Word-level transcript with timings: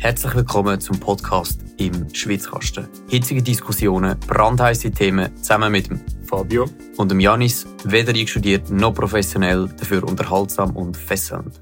Herzlich 0.00 0.34
willkommen 0.34 0.80
zum 0.80 0.98
Podcast 0.98 1.60
im 1.76 2.08
Schwitzkasten. 2.14 2.88
Hitzige 3.10 3.42
Diskussionen, 3.42 4.18
brandheiße 4.20 4.90
Themen 4.92 5.36
zusammen 5.36 5.70
mit 5.70 5.90
dem 5.90 6.00
Fabio 6.24 6.70
und 6.96 7.10
dem 7.10 7.20
Janis, 7.20 7.66
weder 7.84 8.14
einstudiert 8.14 8.70
noch 8.70 8.94
professionell, 8.94 9.68
dafür 9.78 10.02
unterhaltsam 10.04 10.74
und 10.74 10.96
fesselnd. 10.96 11.60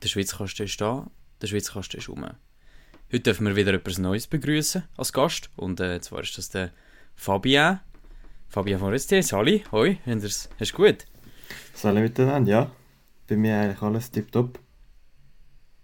Der 0.00 0.06
Schwitzkasten 0.06 0.66
ist 0.66 0.80
da, 0.80 1.10
der 1.42 1.48
Schwitzkasten 1.48 1.98
ist 1.98 2.08
um. 2.08 2.24
Heute 2.24 3.20
dürfen 3.20 3.48
wir 3.48 3.56
wieder 3.56 3.74
etwas 3.74 3.98
Neues 3.98 4.28
begrüßen 4.28 4.84
als 4.96 5.12
Gast 5.12 5.50
und 5.56 5.80
äh, 5.80 6.00
zwar 6.00 6.20
ist 6.20 6.38
das 6.38 6.50
der 6.50 6.70
Fabian. 7.16 7.80
Fabian 8.46 8.78
Forestier, 8.78 9.24
Sali, 9.24 9.64
hoi, 9.72 9.98
hast 10.06 10.48
du 10.60 10.76
gut? 10.76 11.04
Salut 11.74 12.02
miteinander, 12.02 12.48
ja. 12.48 12.70
Bei 13.26 13.36
mir 13.36 13.58
eigentlich 13.58 13.82
alles 13.82 14.12
tipptopp. 14.12 14.60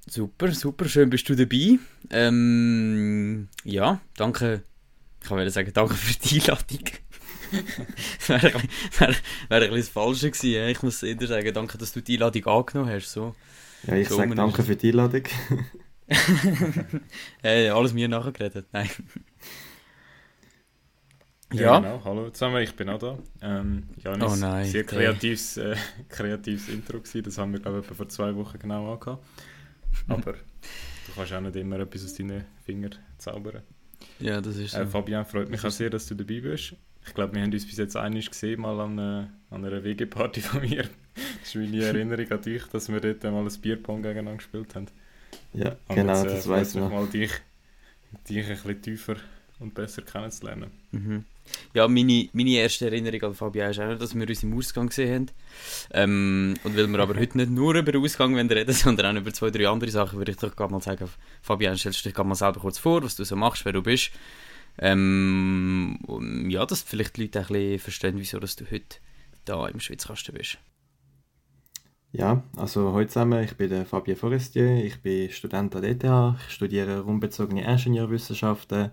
Super, 0.08 0.52
super, 0.52 0.88
schön 0.88 1.10
bist 1.10 1.28
du 1.28 1.34
dabei. 1.34 1.78
Ähm, 2.10 3.48
ja, 3.64 4.00
danke. 4.16 4.62
Ich 5.20 5.28
kann 5.28 5.50
sagen, 5.50 5.72
danke 5.74 5.94
für 5.94 6.18
die 6.18 6.40
Einladung. 6.40 6.84
das 7.50 8.28
wäre 8.28 8.54
ein, 8.54 8.68
wär, 8.98 9.08
wär 9.08 9.14
ein 9.48 9.60
bisschen 9.60 9.76
das 9.76 9.88
Falsche 9.88 10.30
gewesen. 10.30 10.68
Ich 10.68 10.82
muss 10.82 11.00
dir 11.00 11.26
sagen, 11.26 11.52
danke, 11.52 11.76
dass 11.76 11.92
du 11.92 12.00
die 12.00 12.14
Einladung 12.14 12.46
angenommen 12.46 12.92
hast. 12.92 13.10
So. 13.10 13.34
Ja, 13.86 13.94
ich 13.94 14.08
so 14.08 14.16
sage 14.16 14.34
danke 14.36 14.62
für 14.62 14.76
die 14.76 14.90
Einladung. 14.90 15.24
hey, 17.42 17.68
alles 17.70 17.92
mir 17.92 18.08
nachgeredet. 18.08 18.66
Nein. 18.70 18.88
Ja, 21.52 21.60
ja, 21.60 21.78
genau. 21.80 22.00
Hallo 22.04 22.30
zusammen, 22.30 22.62
ich 22.62 22.74
bin 22.74 22.88
auch 22.88 22.98
da. 22.98 23.18
Ähm, 23.40 23.88
Janis, 24.02 24.32
oh 24.32 24.36
nein, 24.36 24.66
sehr 24.66 24.84
kreatives, 24.84 25.56
äh, 25.56 25.76
kreatives 26.08 26.68
Intro 26.68 26.98
gewesen. 26.98 27.22
Das 27.22 27.38
haben 27.38 27.52
wir, 27.52 27.60
glaube 27.60 27.80
ich, 27.80 27.96
vor 27.96 28.08
zwei 28.08 28.34
Wochen 28.34 28.58
genau 28.58 28.92
angehabt. 28.92 29.24
Aber 30.08 30.32
du 30.32 31.12
kannst 31.14 31.32
auch 31.32 31.40
nicht 31.40 31.56
immer 31.56 31.78
etwas 31.80 32.04
aus 32.04 32.14
deinen 32.14 32.44
Fingern 32.64 32.94
zaubern. 33.18 33.62
Ja, 34.20 34.40
das 34.40 34.56
ist 34.56 34.72
so. 34.72 34.80
Äh, 34.80 34.86
Fabian, 34.86 35.24
freut 35.24 35.48
mich 35.48 35.64
auch 35.64 35.70
sehr, 35.70 35.90
dass 35.90 36.06
du 36.06 36.14
dabei 36.14 36.40
bist. 36.40 36.74
Ich 37.06 37.14
glaube, 37.14 37.34
wir 37.34 37.42
haben 37.42 37.52
uns 37.52 37.64
bis 37.66 37.76
jetzt 37.76 37.96
einmal 37.96 38.22
gesehen, 38.22 38.60
mal 38.60 38.78
an, 38.80 38.98
einer, 38.98 39.30
an 39.50 39.64
einer 39.64 39.82
WG-Party 39.84 40.40
von 40.42 40.60
mir. 40.60 40.82
Das 41.14 41.48
ist 41.48 41.54
meine 41.54 41.84
Erinnerung 41.84 42.30
an 42.30 42.42
dich, 42.42 42.64
dass 42.66 42.88
wir 42.90 43.00
dort 43.00 43.22
mal 43.24 43.46
ein 43.46 43.60
Bierpong 43.60 44.02
gegeneinander 44.02 44.38
gespielt 44.38 44.74
haben. 44.74 44.86
Ja, 45.52 45.76
Und 45.88 45.94
genau, 45.94 46.12
jetzt, 46.12 46.24
äh, 46.24 46.34
das 46.34 46.48
weiß 46.48 46.74
ich 46.74 46.80
noch. 46.80 46.90
mal 46.90 47.06
dich, 47.06 47.30
dich 48.28 48.44
ein 48.44 48.48
bisschen 48.56 48.82
tiefer 48.82 49.16
und 49.58 49.74
besser 49.74 50.02
kennenzulernen. 50.02 50.70
Mhm. 50.92 51.24
Ja, 51.74 51.86
meine, 51.88 52.28
meine 52.32 52.50
erste 52.50 52.86
Erinnerung 52.86 53.22
an 53.22 53.34
Fabian 53.34 53.70
ist 53.70 53.78
auch, 53.78 53.96
dass 53.98 54.14
wir 54.14 54.28
uns 54.28 54.42
im 54.42 54.56
Ausgang 54.56 54.88
gesehen 54.88 55.14
haben. 55.14 55.30
Ähm, 55.92 56.54
und 56.64 56.76
weil 56.76 56.86
wir 56.88 56.98
aber 56.98 57.14
heute 57.16 57.38
nicht 57.38 57.50
nur 57.50 57.74
über 57.74 57.92
den 57.92 58.02
Ausgang 58.02 58.36
reden, 58.36 58.72
sondern 58.72 59.16
auch 59.16 59.20
über 59.20 59.32
zwei, 59.32 59.50
drei 59.50 59.68
andere 59.68 59.90
Sachen, 59.90 60.18
würde 60.18 60.32
ich 60.32 60.38
doch 60.38 60.54
gerade 60.54 60.72
mal 60.72 60.82
sagen, 60.82 61.08
Fabian, 61.42 61.76
stellst 61.76 62.00
du 62.00 62.08
dich 62.08 62.14
gerade 62.14 62.28
mal 62.28 62.34
selber 62.34 62.60
kurz 62.60 62.78
vor, 62.78 63.02
was 63.02 63.16
du 63.16 63.24
so 63.24 63.36
machst, 63.36 63.64
wer 63.64 63.72
du 63.72 63.82
bist. 63.82 64.10
Ähm, 64.78 65.98
ja, 66.50 66.66
dass 66.66 66.82
vielleicht 66.82 67.16
die 67.16 67.22
Leute 67.22 67.40
ein 67.40 67.46
bisschen 67.46 67.78
verstehen, 67.78 68.14
wieso 68.18 68.38
dass 68.38 68.56
du 68.56 68.64
heute 68.70 68.98
da 69.44 69.66
im 69.68 69.80
Schweizkasten 69.80 70.34
bist. 70.34 70.58
Ja, 72.12 72.42
also 72.56 72.92
heute 72.92 73.08
zusammen, 73.08 73.42
ich 73.44 73.56
bin 73.56 73.68
der 73.68 73.84
Fabien 73.84 74.16
Forestier, 74.16 74.82
ich 74.84 75.02
bin 75.02 75.30
Student 75.30 75.74
an 75.76 75.82
der 75.82 75.90
ETH, 75.90 76.38
ich 76.48 76.54
studiere 76.54 77.00
raumbezogene 77.00 77.64
Ingenieurwissenschaften, 77.64 78.90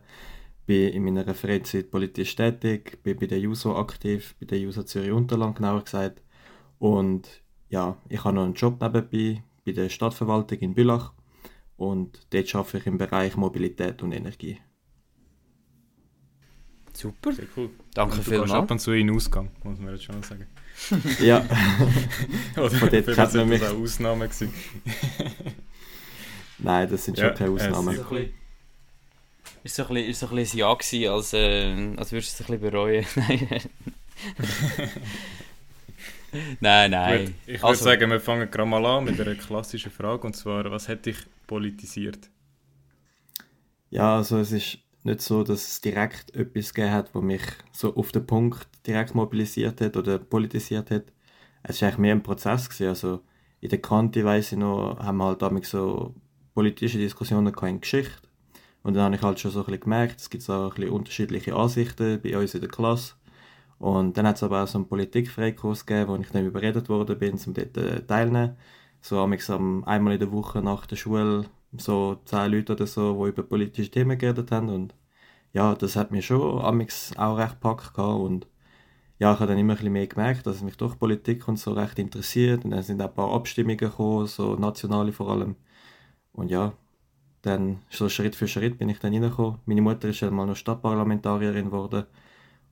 bin 0.66 0.94
in 0.94 1.04
meiner 1.04 1.34
Freizeit 1.34 1.92
politisch 1.92 2.36
tätig, 2.36 3.02
bin 3.04 3.18
bei 3.18 3.28
der 3.28 3.40
JUSO 3.40 3.78
aktiv, 3.78 4.36
bei 4.40 4.46
der 4.46 4.60
JUSO 4.60 4.84
Zürich 4.84 5.12
Unterland 5.12 5.56
genauer 5.56 5.84
gesagt. 5.84 6.22
Und 6.80 7.44
ja, 7.70 7.98
ich 8.10 8.24
habe 8.24 8.36
noch 8.36 8.46
einen 8.46 8.54
Job 8.54 8.82
nebenbei 8.82 9.44
bei 9.66 9.72
der 9.72 9.90
Stadtverwaltung 9.90 10.60
in 10.60 10.74
Bülach 10.74 11.14
und 11.78 12.28
dort 12.32 12.56
arbeite 12.56 12.78
ich 12.78 12.86
im 12.86 12.98
Bereich 12.98 13.36
Mobilität 13.36 14.04
und 14.04 14.12
Energie. 14.12 14.60
Super. 16.94 17.32
Sehr 17.32 17.48
cool. 17.58 17.72
Danke 17.94 18.18
und 18.18 18.28
du 18.28 18.30
vielmals. 18.30 18.52
ab 18.52 18.70
und 18.70 18.80
zu 18.80 18.92
in 18.92 19.08
den 19.08 19.16
Ausgang, 19.16 19.50
muss 19.64 19.80
man 19.80 19.94
jetzt 19.94 20.04
schon 20.04 20.16
mal 20.16 20.24
sagen. 20.24 20.46
ja. 21.20 21.40
Oder 22.58 22.70
Von 22.70 22.90
dort 22.90 23.06
kennt 23.06 23.34
man 23.34 23.50
mich. 23.50 23.64
auch 23.64 23.76
Ausnahmen 23.76 24.30
gewesen. 24.30 24.54
Nein, 26.60 26.90
das 26.90 27.06
sind 27.06 27.18
schon 27.18 27.28
ja, 27.28 27.34
keine 27.34 27.52
Ausnahmen. 27.52 27.96
Äh, 27.96 28.30
ist 29.64 29.76
so 29.76 29.84
ein 29.84 29.94
bisschen, 29.94 30.10
ist 30.10 30.20
so 30.20 30.28
ein, 30.28 30.36
bisschen 30.36 30.60
Ja 30.60 30.74
gewesen, 30.74 31.10
als, 31.10 31.34
äh, 31.34 31.96
als 31.98 32.12
würdest 32.12 32.40
du 32.40 32.44
es 32.44 32.50
ein 32.50 32.60
bisschen 32.60 32.72
bereuen. 32.72 33.06
nein, 36.60 36.92
nein. 36.92 37.26
Gut, 37.26 37.34
ich 37.46 37.54
würde 37.54 37.68
also, 37.68 37.84
sagen, 37.84 38.12
wir 38.12 38.20
fangen 38.20 38.52
gerade 38.52 38.70
mal 38.70 38.86
an 38.86 39.06
mit 39.06 39.20
einer 39.20 39.36
klassischen 39.36 39.92
Frage, 39.92 40.28
und 40.28 40.36
zwar, 40.36 40.70
was 40.70 40.90
hat 40.90 41.06
dich 41.06 41.18
politisiert? 41.48 42.30
Ja, 43.90 44.18
also 44.18 44.40
es 44.40 44.52
ist 44.52 44.80
nicht 45.04 45.22
so, 45.22 45.44
dass 45.44 45.68
es 45.68 45.82
direkt 45.82 46.34
etwas 46.36 46.74
gegeben 46.74 46.94
hat, 46.94 47.14
was 47.14 47.24
mich 47.24 47.44
so 47.72 47.96
auf 47.96 48.12
den 48.12 48.26
Punkt 48.26 48.68
direkt 48.88 49.16
mobilisiert 49.16 49.82
hat 49.82 49.96
oder 49.98 50.18
politisiert 50.18 50.92
hat. 50.92 51.04
Es 51.62 51.82
war 51.82 51.88
eigentlich 51.88 52.00
mehr 52.00 52.16
ein 52.16 52.24
Prozess. 52.24 52.70
Gewesen. 52.70 52.88
Also 52.88 53.22
in 53.62 53.70
der 53.70 53.82
Kante, 53.82 54.24
weiss 54.26 54.52
ich 54.52 54.58
noch, 54.58 54.98
haben 55.00 55.18
wir 55.18 55.26
halt 55.26 55.42
damit 55.42 55.66
so 55.66 56.16
politische 56.54 56.98
Diskussionen 56.98 57.54
in 57.54 57.82
Geschichte 57.82 58.22
und 58.84 58.96
dann 58.96 59.06
habe 59.06 59.16
ich 59.16 59.22
halt 59.22 59.40
schon 59.40 59.52
so 59.52 59.60
ein 59.62 59.66
bisschen 59.66 59.82
gemerkt, 59.82 60.20
es 60.20 60.30
gibt 60.30 60.44
so 60.44 60.54
ein 60.54 60.70
bisschen 60.72 60.90
unterschiedliche 60.92 61.56
Ansichten 61.56 62.22
bei 62.22 62.38
uns 62.38 62.54
in 62.54 62.62
der 62.62 62.70
Klasse. 62.70 63.16
Und 63.80 64.18
dann 64.18 64.28
hat 64.28 64.38
es 64.38 64.44
aber 64.44 64.64
auch 64.64 64.68
so 64.68 64.78
einen 64.78 64.88
Politikfreikurs 64.88 65.86
gegeben, 65.86 66.10
wo 66.10 66.16
ich 66.18 66.30
dann 66.30 66.46
überredet 66.46 66.90
worden 66.90 67.18
bin, 67.20 67.40
um 67.46 67.54
dort 67.54 67.78
äh, 67.78 68.06
teilnehmen. 68.06 68.58
So 69.02 69.20
am 69.22 69.84
einmal 69.86 70.14
in 70.14 70.20
der 70.20 70.32
Woche 70.32 70.62
nach 70.62 70.86
der 70.86 70.96
Schule, 70.96 71.46
so 71.78 72.16
zehn 72.26 72.52
Leute 72.52 72.74
oder 72.74 72.88
so, 72.88 73.24
die 73.24 73.30
über 73.30 73.44
politische 73.44 73.92
Themen 73.92 74.18
geredet 74.18 74.52
haben. 74.52 74.70
Und 74.70 74.96
ja, 75.54 75.76
das 75.76 75.96
hat 75.96 76.12
mir 76.12 76.22
schon 76.22 76.62
amix 76.62 77.16
auch 77.18 77.38
recht 77.38 77.62
gepackt 77.62 77.98
und 77.98 78.48
ja, 79.20 79.34
ich 79.34 79.40
habe 79.40 79.48
dann 79.48 79.58
immer 79.60 79.74
ein 79.74 79.78
bisschen 79.78 79.94
mehr 79.94 80.08
gemerkt, 80.08 80.48
dass 80.48 80.62
mich 80.62 80.78
doch 80.78 80.98
Politik 81.00 81.48
und 81.48 81.58
so 81.58 81.74
recht 81.74 82.00
interessiert. 82.00 82.66
Und 82.66 82.72
dann 82.72 82.84
sind 82.84 83.02
auch 83.02 83.08
ein 83.10 83.14
paar 83.16 83.34
Abstimmungen 83.34 83.78
gekommen, 83.78 84.28
so 84.28 84.56
nationale 84.56 85.12
vor 85.14 85.30
allem. 85.32 85.56
Und 86.34 86.52
ja, 86.52 86.74
dann 87.44 87.82
so 87.90 88.10
Schritt 88.10 88.36
für 88.36 88.48
Schritt 88.48 88.78
bin 88.80 88.90
ich 88.90 89.00
dann 89.00 89.14
reingekommen. 89.14 89.60
Meine 89.66 89.82
Mutter 89.82 90.10
ist 90.10 90.22
dann 90.22 90.34
mal 90.34 90.48
noch 90.48 90.56
Stadtparlamentarierin 90.56 91.66
geworden. 91.66 92.06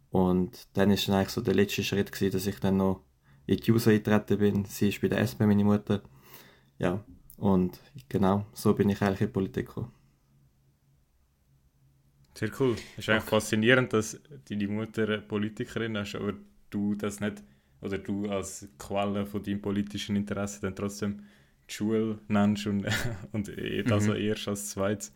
Und 0.10 0.68
dann 0.74 0.90
dann 0.90 1.16
eigentlich 1.16 1.30
so 1.30 1.42
der 1.42 1.54
letzte 1.54 1.84
Schritt 1.84 2.12
gewesen, 2.12 2.34
dass 2.34 2.48
ich 2.48 2.60
dann 2.60 2.78
noch 2.78 3.02
in 3.46 3.58
die 3.58 3.64
JUSO 3.64 3.90
eingetreten 3.90 4.40
bin. 4.40 4.66
Sie 4.66 4.90
ist 4.90 5.02
bei 5.02 5.10
der 5.10 5.20
SP, 5.20 5.46
meine 5.46 5.64
Mutter. 5.64 6.02
Ja, 6.80 7.04
und 7.38 7.80
genau, 8.08 8.46
so 8.54 8.74
bin 8.74 8.90
ich 8.90 9.02
eigentlich 9.02 9.22
in 9.22 9.28
die 9.28 9.34
Politik 9.34 9.68
gekommen. 9.68 9.92
Sehr 12.34 12.50
cool. 12.60 12.76
Es 12.94 13.00
ist 13.00 13.10
eigentlich 13.10 13.24
faszinierend, 13.30 13.92
dass 13.92 14.20
deine 14.50 14.68
Mutter 14.70 15.18
Politikerin 15.20 15.96
ist, 15.96 16.16
aber 16.16 16.34
du 16.70 16.96
das 16.96 17.20
nicht, 17.20 17.44
oder 17.82 17.98
du 17.98 18.30
als 18.30 18.70
Quelle 18.78 19.26
von 19.26 19.44
deinem 19.44 19.62
politischen 19.62 20.16
Interesse 20.16 20.62
dann 20.62 20.76
trotzdem 20.76 21.24
die 21.72 21.76
Schule 21.76 22.20
nennst 22.28 22.68
und, 22.68 22.86
und 23.32 23.48
das 23.48 24.08
mhm. 24.08 24.16
erst 24.16 24.48
als 24.48 24.70
zweites. 24.70 25.14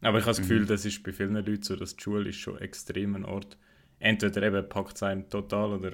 Aber 0.00 0.18
ich 0.18 0.24
habe 0.24 0.32
das 0.32 0.38
mhm. 0.38 0.42
Gefühl, 0.42 0.66
das 0.66 0.84
ist 0.84 1.02
bei 1.02 1.12
vielen 1.12 1.34
Leuten 1.34 1.62
so, 1.62 1.76
dass 1.76 1.96
die 1.96 2.02
Schule 2.02 2.28
ist 2.28 2.36
schon 2.36 2.58
extrem 2.58 3.14
ein 3.14 3.24
Ort. 3.24 3.56
Entweder 4.00 4.42
eben 4.42 4.68
packt 4.68 4.96
es 4.96 5.02
einen 5.02 5.28
total 5.28 5.72
oder 5.74 5.92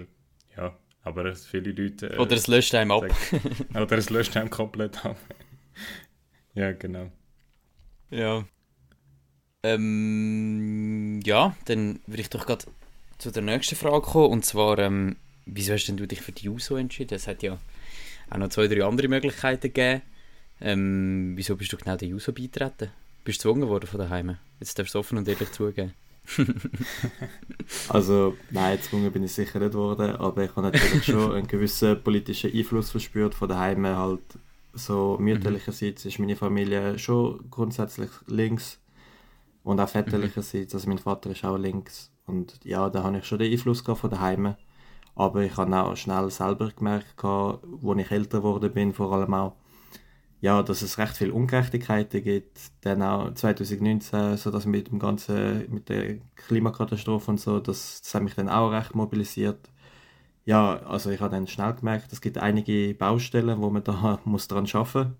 ja, 0.56 0.76
aber 1.02 1.34
viele 1.34 1.72
Leute... 1.72 2.14
Äh, 2.14 2.18
oder 2.18 2.36
es 2.36 2.46
löscht 2.46 2.74
einem 2.74 2.90
ab. 2.90 3.04
oder 3.74 3.98
es 3.98 4.08
löscht 4.08 4.36
einem 4.36 4.50
komplett 4.50 5.04
ab. 5.04 5.18
ja, 6.54 6.72
genau. 6.72 7.12
Ja. 8.10 8.44
Ähm, 9.62 11.20
ja, 11.24 11.54
dann 11.66 12.00
würde 12.06 12.22
ich 12.22 12.30
doch 12.30 12.46
gerade 12.46 12.64
zu 13.18 13.30
der 13.30 13.42
nächsten 13.42 13.76
Frage 13.76 14.00
kommen. 14.00 14.32
Und 14.32 14.46
zwar, 14.46 14.78
ähm, 14.78 15.16
wieso 15.44 15.74
hast 15.74 15.86
denn 15.86 15.98
du 15.98 16.06
dich 16.06 16.22
für 16.22 16.32
die 16.32 16.48
USO 16.48 16.76
entschieden? 16.76 17.14
Es 17.14 17.26
hat 17.26 17.42
ja 17.42 17.58
auch 18.30 18.38
noch 18.38 18.48
zwei, 18.48 18.68
drei 18.68 18.84
andere 18.84 19.08
Möglichkeiten 19.08 19.62
gegeben. 19.62 20.02
Ähm, 20.60 21.32
wieso 21.36 21.56
bist 21.56 21.72
du 21.72 21.76
genau 21.76 21.96
der 21.96 22.08
User 22.08 22.32
beitreten? 22.32 22.90
Bist 23.24 23.44
du 23.44 23.48
gezwungen 23.48 23.68
worden 23.68 23.86
von 23.86 24.00
daheim? 24.00 24.36
Jetzt 24.60 24.78
darfst 24.78 24.94
du 24.94 24.98
offen 24.98 25.18
und 25.18 25.28
ehrlich 25.28 25.52
zugeben. 25.52 25.94
also, 27.88 28.36
nein, 28.50 28.76
gezwungen 28.76 29.10
bin 29.12 29.24
ich 29.24 29.32
sicher 29.32 29.60
nicht 29.60 29.74
worden, 29.74 30.16
aber 30.16 30.44
ich 30.44 30.50
habe 30.50 30.62
natürlich 30.62 31.04
schon 31.04 31.32
einen 31.32 31.46
gewissen 31.46 32.02
politischen 32.02 32.52
Einfluss 32.52 32.90
verspürt 32.90 33.34
von 33.34 33.48
daheim 33.48 33.86
halt 33.86 34.20
so 34.78 35.16
mütterlicherseits 35.20 36.04
ist 36.04 36.18
meine 36.18 36.36
Familie 36.36 36.98
schon 36.98 37.50
grundsätzlich 37.50 38.10
links 38.26 38.78
und 39.64 39.80
auch 39.80 39.88
väterlicherseits, 39.88 40.74
also 40.74 40.88
mein 40.88 40.98
Vater 40.98 41.30
ist 41.30 41.44
auch 41.44 41.56
links 41.56 42.10
und 42.26 42.60
ja, 42.64 42.88
da 42.88 43.02
habe 43.02 43.18
ich 43.18 43.24
schon 43.24 43.38
den 43.38 43.52
Einfluss 43.52 43.80
von 43.80 44.10
daheim 44.10 44.54
aber 45.18 45.42
ich 45.42 45.56
habe 45.56 45.76
auch 45.76 45.96
schnell 45.96 46.30
selber 46.30 46.70
gemerkt, 46.70 47.24
als 47.24 47.98
ich 47.98 48.10
älter 48.12 48.38
geworden 48.38 48.72
bin, 48.72 48.94
vor 48.94 49.12
allem 49.12 49.34
auch, 49.34 49.56
ja, 50.40 50.62
dass 50.62 50.82
es 50.82 50.98
recht 50.98 51.16
viele 51.16 51.34
Ungerechtigkeiten 51.34 52.22
gibt. 52.22 52.60
Dann 52.82 53.02
auch 53.02 53.34
2019, 53.34 54.36
so 54.36 54.50
dass 54.52 54.66
mit 54.66 54.88
dem 54.88 55.00
ganzen, 55.00 55.72
mit 55.72 55.88
der 55.88 56.18
Klimakatastrophe 56.36 57.32
und 57.32 57.40
so, 57.40 57.58
das, 57.60 58.00
das 58.02 58.14
hat 58.14 58.22
mich 58.22 58.36
dann 58.36 58.48
auch 58.48 58.70
recht 58.70 58.94
mobilisiert. 58.94 59.70
Ja, 60.46 60.76
also 60.86 61.10
ich 61.10 61.20
habe 61.20 61.34
dann 61.34 61.48
schnell 61.48 61.74
gemerkt, 61.74 62.12
es 62.12 62.20
gibt 62.20 62.38
einige 62.38 62.94
Baustellen, 62.94 63.60
wo 63.60 63.70
man 63.70 63.84
da 63.84 64.20
muss 64.24 64.48
dran 64.48 64.66
schaffen 64.68 65.16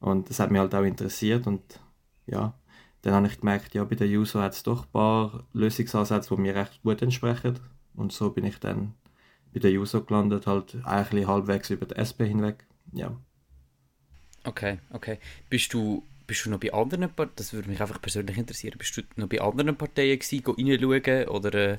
Und 0.00 0.30
das 0.30 0.40
hat 0.40 0.50
mich 0.52 0.60
halt 0.60 0.74
auch 0.74 0.84
interessiert 0.84 1.46
und 1.48 1.62
ja, 2.26 2.54
dann 3.02 3.14
habe 3.14 3.28
ich 3.28 3.40
gemerkt, 3.40 3.74
ja, 3.74 3.84
bei 3.84 3.96
der 3.96 4.08
User 4.08 4.42
hat 4.42 4.54
es 4.54 4.62
doch 4.64 4.84
ein 4.84 4.92
paar 4.92 5.44
Lösungsansätze, 5.54 6.34
die 6.36 6.42
mir 6.42 6.54
recht 6.54 6.82
gut 6.82 7.02
entsprechen. 7.02 7.58
Und 7.94 8.12
so 8.12 8.30
bin 8.30 8.44
ich 8.44 8.60
dann 8.60 8.94
bei 9.52 9.60
der 9.60 9.72
User 9.72 10.00
gelandet, 10.00 10.46
halt 10.46 10.76
eigentlich 10.84 11.26
halbwegs 11.26 11.70
über 11.70 11.86
die 11.86 11.96
SP 11.96 12.26
hinweg. 12.26 12.64
Ja. 12.92 13.16
Okay, 14.44 14.78
okay. 14.90 15.18
Bist 15.48 15.72
du, 15.72 16.02
bist 16.26 16.44
du 16.44 16.50
noch 16.50 16.58
bei 16.58 16.72
anderen 16.72 17.08
Parteien, 17.10 17.36
das 17.36 17.52
würde 17.52 17.68
mich 17.68 17.80
einfach 17.80 18.00
persönlich 18.00 18.36
interessieren, 18.38 18.76
bist 18.78 18.96
du 18.96 19.02
noch 19.16 19.28
bei 19.28 19.40
anderen 19.40 19.76
Parteien 19.76 20.18
gewesen, 20.18 20.42
reinschauen 20.46 21.28
oder, 21.28 21.54
äh, 21.54 21.78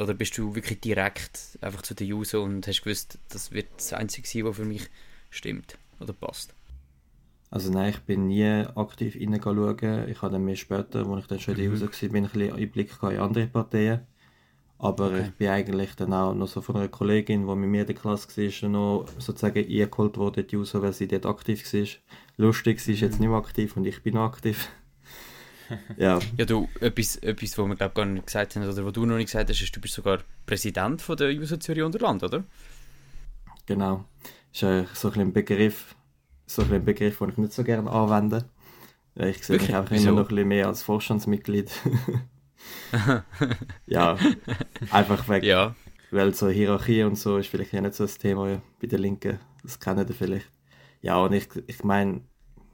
oder 0.00 0.14
bist 0.14 0.36
du 0.36 0.54
wirklich 0.54 0.80
direkt 0.80 1.58
einfach 1.60 1.82
zu 1.82 1.94
der 1.94 2.06
User 2.08 2.42
und 2.42 2.66
hast 2.66 2.82
gewusst, 2.82 3.18
das 3.28 3.52
wird 3.52 3.68
das 3.76 3.92
Einzige 3.92 4.26
sein, 4.26 4.44
was 4.44 4.56
für 4.56 4.64
mich 4.64 4.88
stimmt 5.30 5.78
oder 6.00 6.12
passt? 6.12 6.54
Also 7.50 7.70
nein, 7.70 7.90
ich 7.90 8.00
bin 8.00 8.26
nie 8.26 8.44
aktiv 8.74 9.14
reinschauen. 9.14 10.08
Ich 10.08 10.20
habe 10.20 10.32
dann 10.32 10.44
mehr 10.44 10.56
später, 10.56 11.06
als 11.06 11.22
ich 11.22 11.26
dann 11.28 11.40
schon 11.40 11.54
in 11.54 11.60
der 11.60 11.72
User 11.72 11.86
war, 11.86 12.08
bin 12.08 12.24
ein 12.24 12.30
bisschen 12.30 12.54
Einblick 12.54 13.02
in 13.02 13.18
andere 13.18 13.46
Parteien. 13.46 14.00
Aber 14.78 15.06
okay. 15.06 15.22
ich 15.22 15.34
bin 15.34 15.48
eigentlich 15.48 15.96
dann 15.96 16.12
auch 16.12 16.34
noch 16.34 16.48
so 16.48 16.60
von 16.60 16.76
einer 16.76 16.88
Kollegin, 16.88 17.46
die 17.46 17.54
mit 17.54 17.70
mir 17.70 17.80
in 17.82 17.86
der 17.86 17.96
Klasse 17.96 18.28
war, 18.28 18.68
noch 18.68 19.06
sozusagen 19.18 19.64
eingeholt 19.64 20.18
worden, 20.18 20.46
die 20.46 20.56
User, 20.56 20.82
weil 20.82 20.92
sie 20.92 21.08
dort 21.08 21.24
aktiv 21.24 21.72
war. 21.72 21.86
Lustig, 22.36 22.80
sie 22.80 22.92
ist 22.92 23.00
jetzt 23.00 23.18
nicht 23.18 23.28
mehr 23.28 23.38
aktiv 23.38 23.76
und 23.76 23.86
ich 23.86 24.02
bin 24.02 24.18
aktiv. 24.18 24.68
ja. 25.96 26.18
Ja, 26.36 26.44
du, 26.44 26.68
etwas, 26.80 27.16
etwas 27.16 27.56
was 27.56 27.66
wir 27.66 27.76
glaube 27.76 27.94
gar 27.94 28.04
nicht 28.04 28.26
gesagt 28.26 28.54
haben, 28.54 28.68
oder 28.68 28.84
was 28.84 28.92
du 28.92 29.06
noch 29.06 29.16
nicht 29.16 29.26
gesagt 29.26 29.48
hast, 29.48 29.62
ist, 29.62 29.74
du 29.74 29.80
bist 29.80 29.94
sogar 29.94 30.18
Präsident 30.44 31.00
von 31.00 31.16
der 31.16 31.30
User 31.30 31.58
Zürich 31.58 31.82
Unterland, 31.82 32.22
oder? 32.22 32.44
Genau. 33.64 34.04
Das 34.52 34.62
ist 34.62 34.64
eigentlich 34.64 34.98
so 34.98 35.10
ein, 35.10 35.20
ein 35.20 35.32
Begriff, 35.32 35.96
so 36.46 36.62
ein 36.62 36.84
Begriff, 36.84 37.18
den 37.18 37.30
ich 37.30 37.36
nicht 37.38 37.52
so 37.54 37.64
gerne 37.64 37.90
anwende. 37.90 38.44
Ich 39.14 39.42
sehe 39.42 39.58
mich 39.58 39.74
einfach 39.74 39.96
immer 39.96 40.12
noch 40.12 40.24
ein 40.24 40.28
bisschen 40.28 40.48
mehr 40.48 40.66
als 40.66 40.82
Vorstandsmitglied. 40.82 41.70
ja, 43.86 44.16
einfach 44.90 45.28
weg. 45.28 45.44
Ja. 45.44 45.74
Weil 46.10 46.34
so 46.34 46.48
Hierarchie 46.48 47.02
und 47.02 47.18
so 47.18 47.36
ist 47.36 47.48
vielleicht 47.48 47.72
ja 47.72 47.80
nicht 47.80 47.94
so 47.94 48.04
das 48.04 48.18
Thema 48.18 48.60
bei 48.80 48.86
der 48.86 48.98
Linken. 48.98 49.38
Das 49.62 49.80
kennen 49.80 50.06
ihr 50.08 50.14
vielleicht. 50.14 50.50
Ja, 51.02 51.18
und 51.18 51.32
ich, 51.32 51.48
ich 51.66 51.84
meine, 51.84 52.22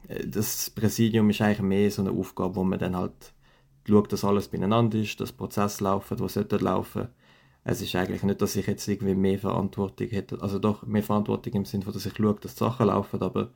äh, 0.08 0.26
das 0.26 0.70
Präsidium 0.70 1.30
ist 1.30 1.40
eigentlich 1.40 1.62
mehr 1.62 1.90
so 1.90 2.02
eine 2.02 2.12
Aufgabe, 2.12 2.56
wo 2.56 2.64
man 2.64 2.78
dann 2.78 2.96
halt 2.96 3.34
schaut, 3.88 4.12
dass 4.12 4.24
alles 4.24 4.48
beieinander 4.48 4.98
ist, 4.98 5.20
dass 5.20 5.32
Prozesse 5.32 5.84
laufen, 5.84 6.16
die 6.16 6.28
sollten 6.28 6.60
laufen. 6.60 7.08
Es 7.64 7.80
ist 7.80 7.94
eigentlich 7.94 8.22
nicht, 8.22 8.42
dass 8.42 8.56
ich 8.56 8.66
jetzt 8.66 8.88
irgendwie 8.88 9.14
mehr 9.14 9.38
Verantwortung 9.38 10.08
hätte. 10.08 10.40
Also 10.42 10.58
doch, 10.58 10.84
mehr 10.84 11.02
Verantwortung 11.02 11.52
im 11.54 11.64
Sinne 11.64 11.84
von, 11.84 11.92
dass 11.92 12.06
ich 12.06 12.16
schaue, 12.16 12.34
dass 12.40 12.54
die 12.54 12.58
Sachen 12.58 12.86
laufen, 12.86 13.22
aber 13.22 13.52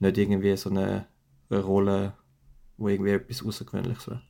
nicht 0.00 0.18
irgendwie 0.18 0.56
so 0.56 0.70
eine, 0.70 1.06
eine 1.50 1.60
Rolle, 1.60 2.14
wo 2.78 2.88
irgendwie 2.88 3.10
etwas 3.10 3.44
Außergewöhnliches 3.44 4.08
wäre. 4.08 4.22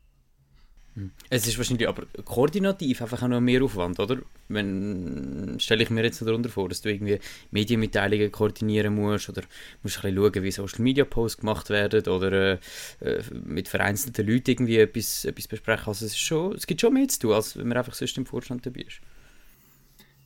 Hm. 0.94 1.10
Es 1.30 1.46
ist 1.46 1.56
wahrscheinlich 1.56 1.88
aber 1.88 2.04
koordinativ 2.24 3.00
einfach 3.00 3.22
auch 3.22 3.28
noch 3.28 3.40
mehr 3.40 3.62
Aufwand, 3.62 3.98
oder? 3.98 4.18
Wenn, 4.48 5.56
stelle 5.58 5.82
ich 5.82 5.90
mir 5.90 6.04
jetzt 6.04 6.20
darunter 6.20 6.50
vor, 6.50 6.68
dass 6.68 6.82
du 6.82 6.90
irgendwie 6.90 7.18
Medienmitteilungen 7.50 8.30
koordinieren 8.30 8.94
musst 8.94 9.30
oder 9.30 9.42
musst 9.82 9.96
ein 9.98 10.14
bisschen 10.14 10.16
schauen, 10.16 10.42
wie 10.42 10.50
Social 10.50 10.82
Media 10.82 11.04
Posts 11.04 11.38
gemacht 11.38 11.70
werden 11.70 12.06
oder 12.12 12.32
äh, 12.32 12.58
äh, 13.00 13.22
mit 13.32 13.68
vereinzelten 13.68 14.26
Leuten 14.26 14.50
irgendwie 14.50 14.78
etwas, 14.78 15.24
etwas 15.24 15.48
besprechen. 15.48 15.86
Also 15.86 16.04
es, 16.04 16.12
ist 16.12 16.18
schon, 16.18 16.54
es 16.54 16.66
gibt 16.66 16.82
schon 16.82 16.92
mehr 16.92 17.08
zu 17.08 17.20
tun, 17.20 17.32
als 17.32 17.56
wenn 17.56 17.68
man 17.68 17.78
einfach 17.78 17.94
sonst 17.94 18.18
im 18.18 18.26
Vorstand 18.26 18.66
dabei 18.66 18.82
ist. 18.82 19.00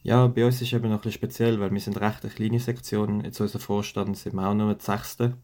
Ja, 0.03 0.27
bei 0.27 0.45
uns 0.45 0.57
ist 0.57 0.69
es 0.69 0.73
eben 0.73 0.85
noch 0.85 0.97
ein 0.97 0.97
bisschen 0.99 1.13
speziell, 1.13 1.61
weil 1.61 1.73
wir 1.73 1.81
sind 1.81 2.01
recht 2.01 2.25
eine 2.25 2.33
kleine 2.33 2.61
Sektion. 2.61 3.25
Jetzt 3.25 3.41
unser 3.41 3.59
Vorstand 3.59 4.17
sind 4.17 4.35
wir 4.35 4.49
auch 4.49 4.55
nur 4.55 4.75
die 4.75 4.85
Sechste. 4.85 5.37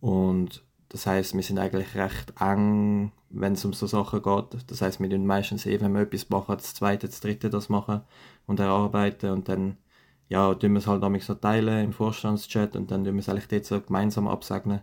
Und 0.00 0.62
das 0.90 1.06
heißt, 1.06 1.34
wir 1.34 1.42
sind 1.42 1.58
eigentlich 1.58 1.94
recht 1.94 2.34
eng, 2.40 3.12
wenn 3.30 3.52
es 3.54 3.64
um 3.64 3.72
so 3.74 3.86
Sachen 3.86 4.22
geht. 4.22 4.70
Das 4.70 4.80
heißt, 4.82 5.00
wir 5.00 5.10
tun 5.10 5.26
meistens 5.26 5.66
eh, 5.66 5.80
wenn 5.80 5.92
wir 5.92 6.02
etwas 6.02 6.30
machen, 6.30 6.56
das 6.56 6.74
zweite, 6.74 7.08
das 7.08 7.20
dritte 7.20 7.50
das 7.50 7.68
machen 7.68 8.02
und 8.46 8.60
erarbeiten 8.60 9.30
und 9.30 9.48
dann 9.48 9.76
ja, 10.28 10.54
tun 10.54 10.72
wir 10.72 10.78
es 10.78 10.86
halt 10.86 11.02
damit 11.02 11.22
so 11.22 11.34
teilen 11.34 11.84
im 11.84 11.92
Vorstandschat 11.92 12.76
und 12.76 12.90
dann 12.90 13.04
tun 13.04 13.14
wir 13.14 13.20
es 13.20 13.28
eigentlich 13.28 13.48
dort 13.48 13.64
so 13.64 13.80
gemeinsam 13.80 14.28
absegnen. 14.28 14.82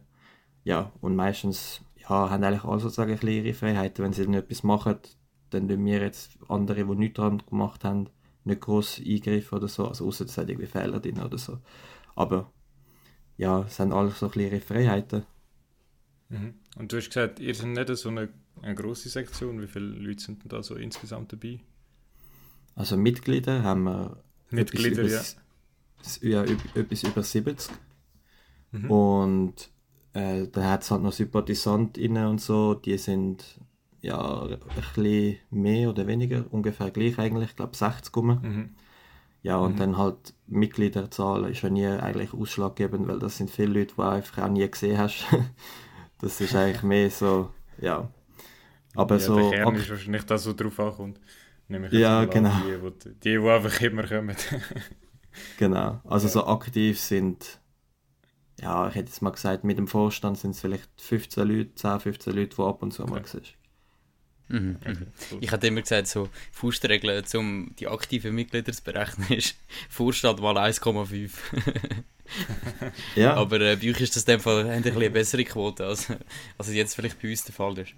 Ja, 0.63 0.91
und 1.01 1.15
meistens 1.15 1.81
ja, 1.97 2.29
haben 2.29 2.43
eigentlich 2.43 2.63
alle 2.63 2.79
sozusagen 2.79 3.17
ein 3.19 3.27
ihre 3.27 3.53
Freiheiten. 3.53 4.03
Wenn 4.03 4.13
sie 4.13 4.25
dann 4.25 4.33
etwas 4.33 4.63
machen, 4.63 4.97
dann 5.51 5.67
tun 5.67 5.85
wir 5.85 6.01
jetzt 6.01 6.37
andere, 6.49 6.85
die 6.85 6.95
nichts 6.95 7.17
dran 7.17 7.43
gemacht 7.49 7.83
haben, 7.83 8.09
nicht 8.43 8.61
groß 8.61 9.01
eingreifen 9.05 9.55
oder 9.57 9.67
so. 9.67 9.87
Also 9.87 10.07
außer 10.07 10.25
es 10.25 10.37
hat 10.37 10.49
irgendwie 10.49 10.67
Fehler 10.67 10.99
drin 10.99 11.21
oder 11.21 11.37
so. 11.37 11.59
Aber 12.15 12.51
ja, 13.37 13.61
es 13.61 13.79
haben 13.79 13.93
alle 13.93 14.11
so 14.11 14.29
ein 14.31 14.39
ihre 14.39 14.61
Freiheiten. 14.61 15.25
Mhm. 16.29 16.55
Und 16.77 16.91
du 16.91 16.97
hast 16.97 17.07
gesagt, 17.07 17.39
ihr 17.39 17.53
seid 17.55 17.67
nicht 17.67 17.95
so 17.97 18.09
eine, 18.09 18.29
eine 18.61 18.75
grosse 18.75 19.09
Sektion. 19.09 19.61
Wie 19.61 19.67
viele 19.67 19.85
Leute 19.85 20.23
sind 20.23 20.43
denn 20.43 20.49
da 20.49 20.63
so 20.63 20.75
insgesamt 20.75 21.33
dabei? 21.33 21.59
Also 22.75 22.97
Mitglieder 22.97 23.63
haben 23.63 23.83
wir 23.83 24.23
Mitglieder, 24.49 25.03
etwas 25.03 25.37
über, 26.21 26.31
ja. 26.31 26.43
ja. 26.43 26.55
etwas 26.75 27.03
über 27.03 27.23
70. 27.23 27.71
Mhm. 28.71 28.91
Und 28.91 29.69
äh, 30.13 30.47
da 30.47 30.71
hat 30.71 30.83
es 30.83 30.91
halt 30.91 31.03
noch 31.03 31.13
SympathisantInnen 31.13 32.27
und 32.27 32.41
so, 32.41 32.73
die 32.73 32.97
sind 32.97 33.59
ja 34.01 34.43
ein 34.43 34.59
bisschen 34.93 35.37
mehr 35.49 35.89
oder 35.89 36.05
weniger, 36.07 36.45
ungefähr 36.51 36.91
gleich 36.91 37.17
eigentlich, 37.17 37.51
ich 37.51 37.55
glaube 37.55 37.75
60 37.75 38.15
rum. 38.15 38.27
Mhm. 38.27 38.69
Ja, 39.41 39.57
und 39.57 39.73
mhm. 39.73 39.77
dann 39.77 39.97
halt 39.97 40.33
Mitgliederzahl 40.47 41.49
ist 41.49 41.61
ja 41.61 41.69
nie 41.69 41.85
eigentlich 41.85 42.33
ausschlaggebend, 42.33 43.07
weil 43.07 43.19
das 43.19 43.37
sind 43.37 43.51
viele 43.51 43.79
Leute, 43.79 43.93
die 43.93 43.95
du 43.95 44.01
einfach 44.01 44.43
auch 44.43 44.49
nie 44.49 44.67
gesehen 44.67 44.97
hast. 44.97 45.25
Das 46.25 46.41
ist 46.41 46.55
eigentlich 46.55 46.81
mehr 46.81 47.11
so, 47.11 47.51
ja. 47.77 48.09
Aber 48.95 49.17
ja, 49.17 49.19
so. 49.19 49.35
Der 49.35 49.63
Kern 49.63 49.75
ist 49.75 49.91
wahrscheinlich 49.91 50.23
das, 50.23 50.47
was 50.47 50.55
drauf 50.55 50.79
ankommt. 50.79 51.19
Nämlich 51.67 51.91
ja, 51.91 52.25
genau. 52.25 52.49
Die, 52.65 53.09
die, 53.13 53.39
die, 53.39 53.47
einfach 53.47 53.81
immer 53.81 54.07
kommen. 54.07 54.35
genau. 55.59 56.01
Also 56.03 56.25
ja. 56.25 56.33
so 56.33 56.47
aktiv 56.47 56.99
sind, 56.99 57.59
ja, 58.59 58.87
ich 58.87 58.95
hätte 58.95 59.09
jetzt 59.09 59.21
mal 59.21 59.29
gesagt, 59.29 59.65
mit 59.65 59.77
dem 59.77 59.87
Vorstand 59.87 60.39
sind 60.39 60.55
es 60.55 60.61
vielleicht 60.61 60.89
15 60.99 61.47
Leute, 61.47 61.75
10, 61.75 61.99
15 61.99 62.33
Leute, 62.33 62.55
die 62.55 62.61
ab 62.63 62.81
und 62.81 62.91
zu 62.91 63.03
okay. 63.03 63.11
mal 63.11 63.21
siehst. 63.23 63.53
Mhm, 64.47 64.77
okay, 64.79 64.93
mhm. 64.93 65.37
Ich 65.41 65.51
hatte 65.51 65.67
immer 65.67 65.81
gesagt, 65.81 66.07
so 66.07 66.29
Faustregel, 66.51 67.23
um 67.35 67.73
die 67.79 67.87
aktiven 67.87 68.35
Mitglieder 68.35 68.71
zu 68.71 68.83
berechnen, 68.83 69.27
ist 69.29 69.55
Vorstand 69.89 70.39
mal 70.39 70.57
1,5. 70.57 71.31
ja. 73.15 73.33
Aber 73.33 73.59
äh, 73.59 73.75
bei 73.75 73.89
euch 73.89 74.01
ist 74.01 74.15
das 74.15 74.23
in 74.23 74.33
dem 74.33 74.39
Fall 74.39 74.67
ein 74.69 74.83
eine 74.83 75.09
bessere 75.09 75.43
Quote, 75.43 75.85
als, 75.85 76.07
als 76.57 76.73
jetzt 76.73 76.95
vielleicht 76.95 77.21
bei 77.21 77.29
uns 77.29 77.43
der 77.43 77.55
Fall 77.55 77.77
ist. 77.79 77.93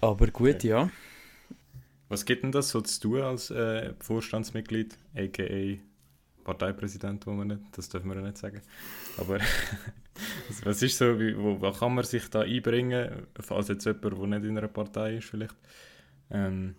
Aber 0.00 0.26
gut, 0.28 0.56
okay. 0.56 0.68
ja. 0.68 0.90
Was 2.08 2.24
gibt 2.24 2.42
denn 2.42 2.52
das 2.52 2.70
so 2.70 2.80
zu 2.80 3.00
tun 3.00 3.22
als 3.22 3.50
äh, 3.50 3.92
Vorstandsmitglied, 4.00 4.96
a.k.a. 5.14 5.78
Parteipräsident, 6.48 7.26
wo 7.26 7.32
man 7.32 7.48
nicht, 7.48 7.60
das 7.72 7.90
dürfen 7.90 8.08
wir 8.08 8.16
ja 8.16 8.22
nicht 8.22 8.38
sagen. 8.38 8.62
Aber 9.18 9.38
was 10.64 10.82
ist 10.82 10.96
so, 10.96 11.20
wie, 11.20 11.36
wo, 11.36 11.60
wo, 11.60 11.70
kann 11.72 11.94
man 11.94 12.04
sich 12.04 12.30
da 12.30 12.40
einbringen, 12.40 13.26
falls 13.38 13.68
jetzt 13.68 13.84
jemand, 13.84 14.04
der 14.04 14.26
nicht 14.26 14.44
in 14.44 14.56
einer 14.56 14.68
Partei 14.68 15.16
ist 15.16 15.28
vielleicht? 15.28 15.56
Ähm, 16.30 16.74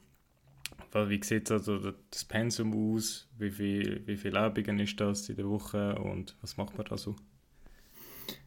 wie 0.91 1.23
sieht 1.23 1.51
also 1.51 1.93
das 2.09 2.25
Pensum 2.25 2.73
aus? 2.73 3.27
Wie 3.37 3.51
viel, 3.51 4.01
wie 4.07 4.17
viel 4.17 4.35
Übungen 4.35 4.79
ist 4.79 4.99
das 4.99 5.29
in 5.29 5.35
der 5.35 5.47
Woche 5.47 5.93
und 5.99 6.35
was 6.41 6.57
macht 6.57 6.75
man 6.75 6.87
da 6.87 6.97
so? 6.97 7.15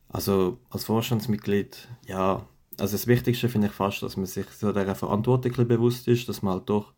Also 0.09 0.59
als 0.71 0.85
Vorstandsmitglied, 0.85 1.89
ja, 2.07 2.49
also 2.81 2.95
das 2.95 3.07
Wichtigste 3.07 3.49
finde 3.49 3.69
ich 3.69 3.73
fast, 3.73 4.03
dass 4.03 4.17
man 4.17 4.27
sich 4.27 4.47
so 4.47 4.73
der 4.73 4.97
Verantwortung 4.97 5.69
bewusst 5.69 6.09
ist, 6.09 6.29
dass 6.29 6.43
man 6.43 6.55
halt 6.55 6.69
doch 6.69 6.93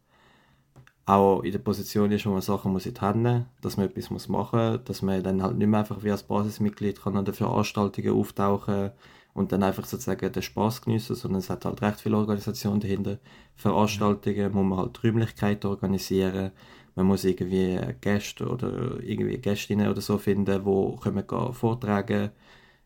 auch 1.06 1.42
in 1.42 1.52
der 1.52 1.58
Position 1.58 2.10
ist, 2.12 2.24
wo 2.26 2.30
man 2.30 2.40
Sachen 2.40 2.72
muss 2.72 2.86
in 2.86 2.94
die 2.94 3.00
Hände 3.00 3.46
dass 3.60 3.76
man 3.76 3.86
etwas 3.86 4.10
muss 4.10 4.28
machen 4.28 4.72
muss, 4.72 4.84
dass 4.84 5.02
man 5.02 5.22
dann 5.22 5.42
halt 5.42 5.56
nicht 5.56 5.66
mehr 5.66 5.80
einfach 5.80 6.02
wie 6.02 6.10
als 6.10 6.22
Basismitglied 6.22 7.02
kann 7.02 7.16
an 7.16 7.24
den 7.24 7.34
Veranstaltungen 7.34 8.14
auftauchen 8.14 8.90
und 9.34 9.52
dann 9.52 9.62
einfach 9.62 9.84
sozusagen 9.84 10.32
den 10.32 10.42
Spaß 10.42 10.82
genießen, 10.82 11.16
sondern 11.16 11.40
es 11.40 11.50
hat 11.50 11.64
halt 11.64 11.82
recht 11.82 12.00
viel 12.00 12.14
Organisation 12.14 12.80
dahinter. 12.80 13.18
Veranstaltungen 13.56 14.52
muss 14.52 14.64
man 14.64 14.78
halt 14.78 15.04
Räumlichkeiten 15.04 15.68
organisieren, 15.68 16.52
man 16.94 17.06
muss 17.06 17.24
irgendwie 17.24 17.80
Gäste 18.00 18.46
oder 18.48 19.02
irgendwie 19.02 19.38
Gästinnen 19.38 19.88
oder 19.88 20.00
so 20.00 20.16
finden, 20.18 20.64
die 20.64 21.00
können 21.02 21.26
gehen, 21.26 21.52
vortragen. 21.52 22.30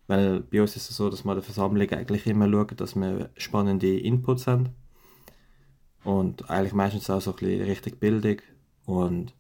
Weil 0.07 0.41
bei 0.41 0.63
uns 0.63 0.77
ist 0.77 0.91
es 0.91 0.97
so, 0.97 1.11
dass 1.11 1.25
wir 1.25 1.35
der 1.35 1.43
Versammlung 1.43 1.91
eigentlich 1.91 2.27
immer 2.27 2.51
schauen, 2.51 2.77
dass 2.77 2.97
wir 2.97 3.31
spannende 3.37 3.99
Inputs 4.01 4.47
haben 4.47 4.71
und 6.05 6.51
eigentlich 6.51 6.75
meistens 6.75 7.11
auch 7.11 7.21
so 7.21 7.33
ein 7.33 7.37
bisschen 7.37 7.63
richtig 7.63 8.01
Bildung 8.01 8.39
und 8.87 9.35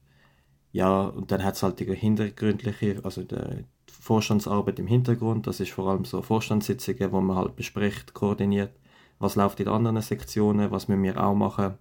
ja, 0.73 1.03
und 1.07 1.31
dann 1.33 1.43
hat 1.45 1.55
es 1.55 1.62
halt 1.62 1.81
die 1.81 1.95
hintergründliche, 1.95 3.00
also 3.05 3.23
die 3.25 3.65
Vorstandsarbeit 3.91 4.79
im 4.79 4.87
Hintergrund, 4.87 5.47
das 5.47 5.61
ist 5.61 5.73
vor 5.73 5.88
allem 5.91 6.05
so 6.05 6.23
Vorstandssitzungen, 6.23 7.12
wo 7.12 7.21
man 7.21 7.37
halt 7.37 7.57
bespricht, 7.57 8.15
koordiniert, 8.15 8.73
was 9.19 9.37
läuft 9.37 9.61
in 9.61 9.69
anderen 9.69 10.00
Sektionen, 10.03 10.71
was 10.71 10.88
müssen 10.88 11.03
wir 11.03 11.23
auch 11.23 11.35
machen. 11.35 11.79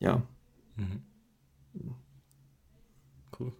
Ja. 0.00 0.22
Mhm. 0.76 1.02
Cool. 3.38 3.52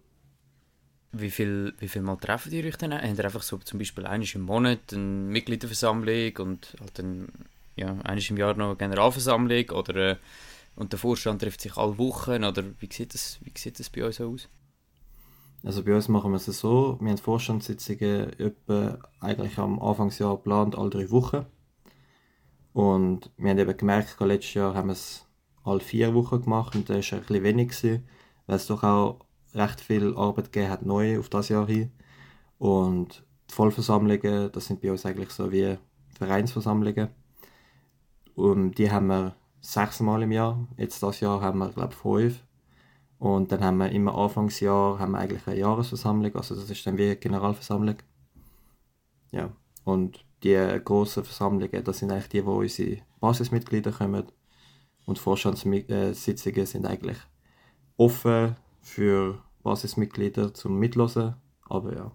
wie 1.11 1.31
viel, 1.31 1.73
wie 1.79 1.87
viel 1.87 2.01
Mal 2.01 2.17
treffen 2.17 2.51
die 2.51 2.63
euch 2.63 2.77
denn? 2.77 2.93
Habt 2.93 3.03
ihr 3.03 3.25
einfach 3.25 3.41
so 3.41 3.57
zum 3.57 3.79
Beispiel 3.79 4.05
einmal 4.05 4.27
im 4.33 4.41
Monat 4.41 4.93
eine 4.93 5.01
Mitgliederversammlung 5.01 6.37
und 6.37 6.75
halt 6.79 6.99
dann, 6.99 7.27
ja, 7.77 7.89
einmal 7.89 8.19
im 8.19 8.37
Jahr 8.37 8.53
noch 8.55 8.67
eine 8.67 8.75
Generalversammlung 8.75 9.69
oder 9.69 9.95
äh, 9.95 10.15
und 10.75 10.91
der 10.91 10.99
Vorstand 10.99 11.41
trifft 11.41 11.61
sich 11.61 11.75
alle 11.75 11.97
Wochen 11.97 12.43
oder 12.43 12.63
wie 12.79 12.89
sieht 12.91 13.15
das, 13.15 13.39
wie 13.41 13.51
sieht 13.57 13.79
das 13.79 13.89
bei 13.89 14.03
euch 14.03 14.21
aus? 14.21 14.47
Also 15.63 15.83
bei 15.83 15.95
uns 15.95 16.07
machen 16.07 16.31
wir 16.31 16.35
es 16.35 16.45
so, 16.45 16.97
wir 17.01 17.09
haben 17.09 17.17
Vorstandssitzungen 17.17 18.39
etwa 18.39 18.99
eigentlich 19.19 19.57
am 19.57 19.79
Anfangsjahr 19.79 20.35
geplant, 20.35 20.77
alle 20.77 20.91
drei 20.91 21.09
Wochen. 21.09 21.47
Und 22.73 23.31
wir 23.37 23.49
haben 23.49 23.57
eben 23.57 23.75
gemerkt, 23.75 24.19
letztes 24.19 24.53
Jahr 24.53 24.75
haben 24.75 24.89
wir 24.89 24.93
es 24.93 25.25
alle 25.63 25.79
vier 25.79 26.13
Wochen 26.13 26.43
gemacht 26.43 26.75
und 26.75 26.89
das 26.89 27.11
war 27.11 27.17
ein 27.19 27.25
bisschen 27.25 27.43
wenig, 27.43 27.69
gewesen, 27.69 28.07
weil 28.45 28.57
es 28.57 28.67
doch 28.67 28.83
auch 28.83 29.19
recht 29.55 29.81
viel 29.81 30.15
Arbeit 30.15 30.51
gegeben 30.51 30.71
hat, 30.71 30.85
neu 30.85 31.17
auf 31.17 31.29
das 31.29 31.49
Jahr 31.49 31.65
hin. 31.65 31.91
Und 32.59 33.25
die 33.49 33.53
Vollversammlungen, 33.55 34.51
das 34.51 34.67
sind 34.67 34.79
bei 34.79 34.91
uns 34.91 35.07
eigentlich 35.07 35.31
so 35.31 35.51
wie 35.51 35.77
Vereinsversammlungen. 36.09 37.09
Und 38.37 38.77
die 38.77 38.91
haben 38.91 39.07
wir 39.07 39.35
sechsmal 39.61 40.21
im 40.21 40.31
Jahr. 40.31 40.67
Jetzt 40.77 41.01
das 41.01 41.21
Jahr 41.21 41.41
haben 41.41 41.57
wir, 41.57 41.69
glaube 41.69 41.93
ich, 41.93 41.99
fünf. 41.99 42.43
Und 43.17 43.51
dann 43.51 43.63
haben 43.63 43.77
wir 43.77 43.91
immer 43.91 44.15
Anfangsjahr 44.15 44.99
haben 44.99 45.13
wir 45.13 45.17
eigentlich 45.17 45.47
eine 45.47 45.57
Jahresversammlung, 45.57 46.35
also 46.35 46.53
das 46.53 46.69
ist 46.69 46.85
dann 46.85 46.99
wie 46.99 47.05
eine 47.05 47.15
Generalversammlung. 47.15 47.95
Ja, 49.31 49.49
und 49.85 50.23
die 50.43 50.79
grossen 50.85 51.23
Versammlungen, 51.23 51.83
das 51.83 51.97
sind 51.97 52.11
eigentlich 52.11 52.29
die, 52.29 52.45
wo 52.45 52.59
unsere 52.59 52.99
Basismitglieder 53.19 53.91
kommen. 53.91 54.27
Und 55.07 55.17
Vorstandssitzungen 55.17 56.65
sind 56.67 56.85
eigentlich 56.85 57.17
offen 57.97 58.55
für 58.81 59.41
Basismitglieder 59.63 60.53
zum 60.53 60.77
Mitlosen. 60.77 61.33
Aber 61.67 61.95
ja, 61.95 62.11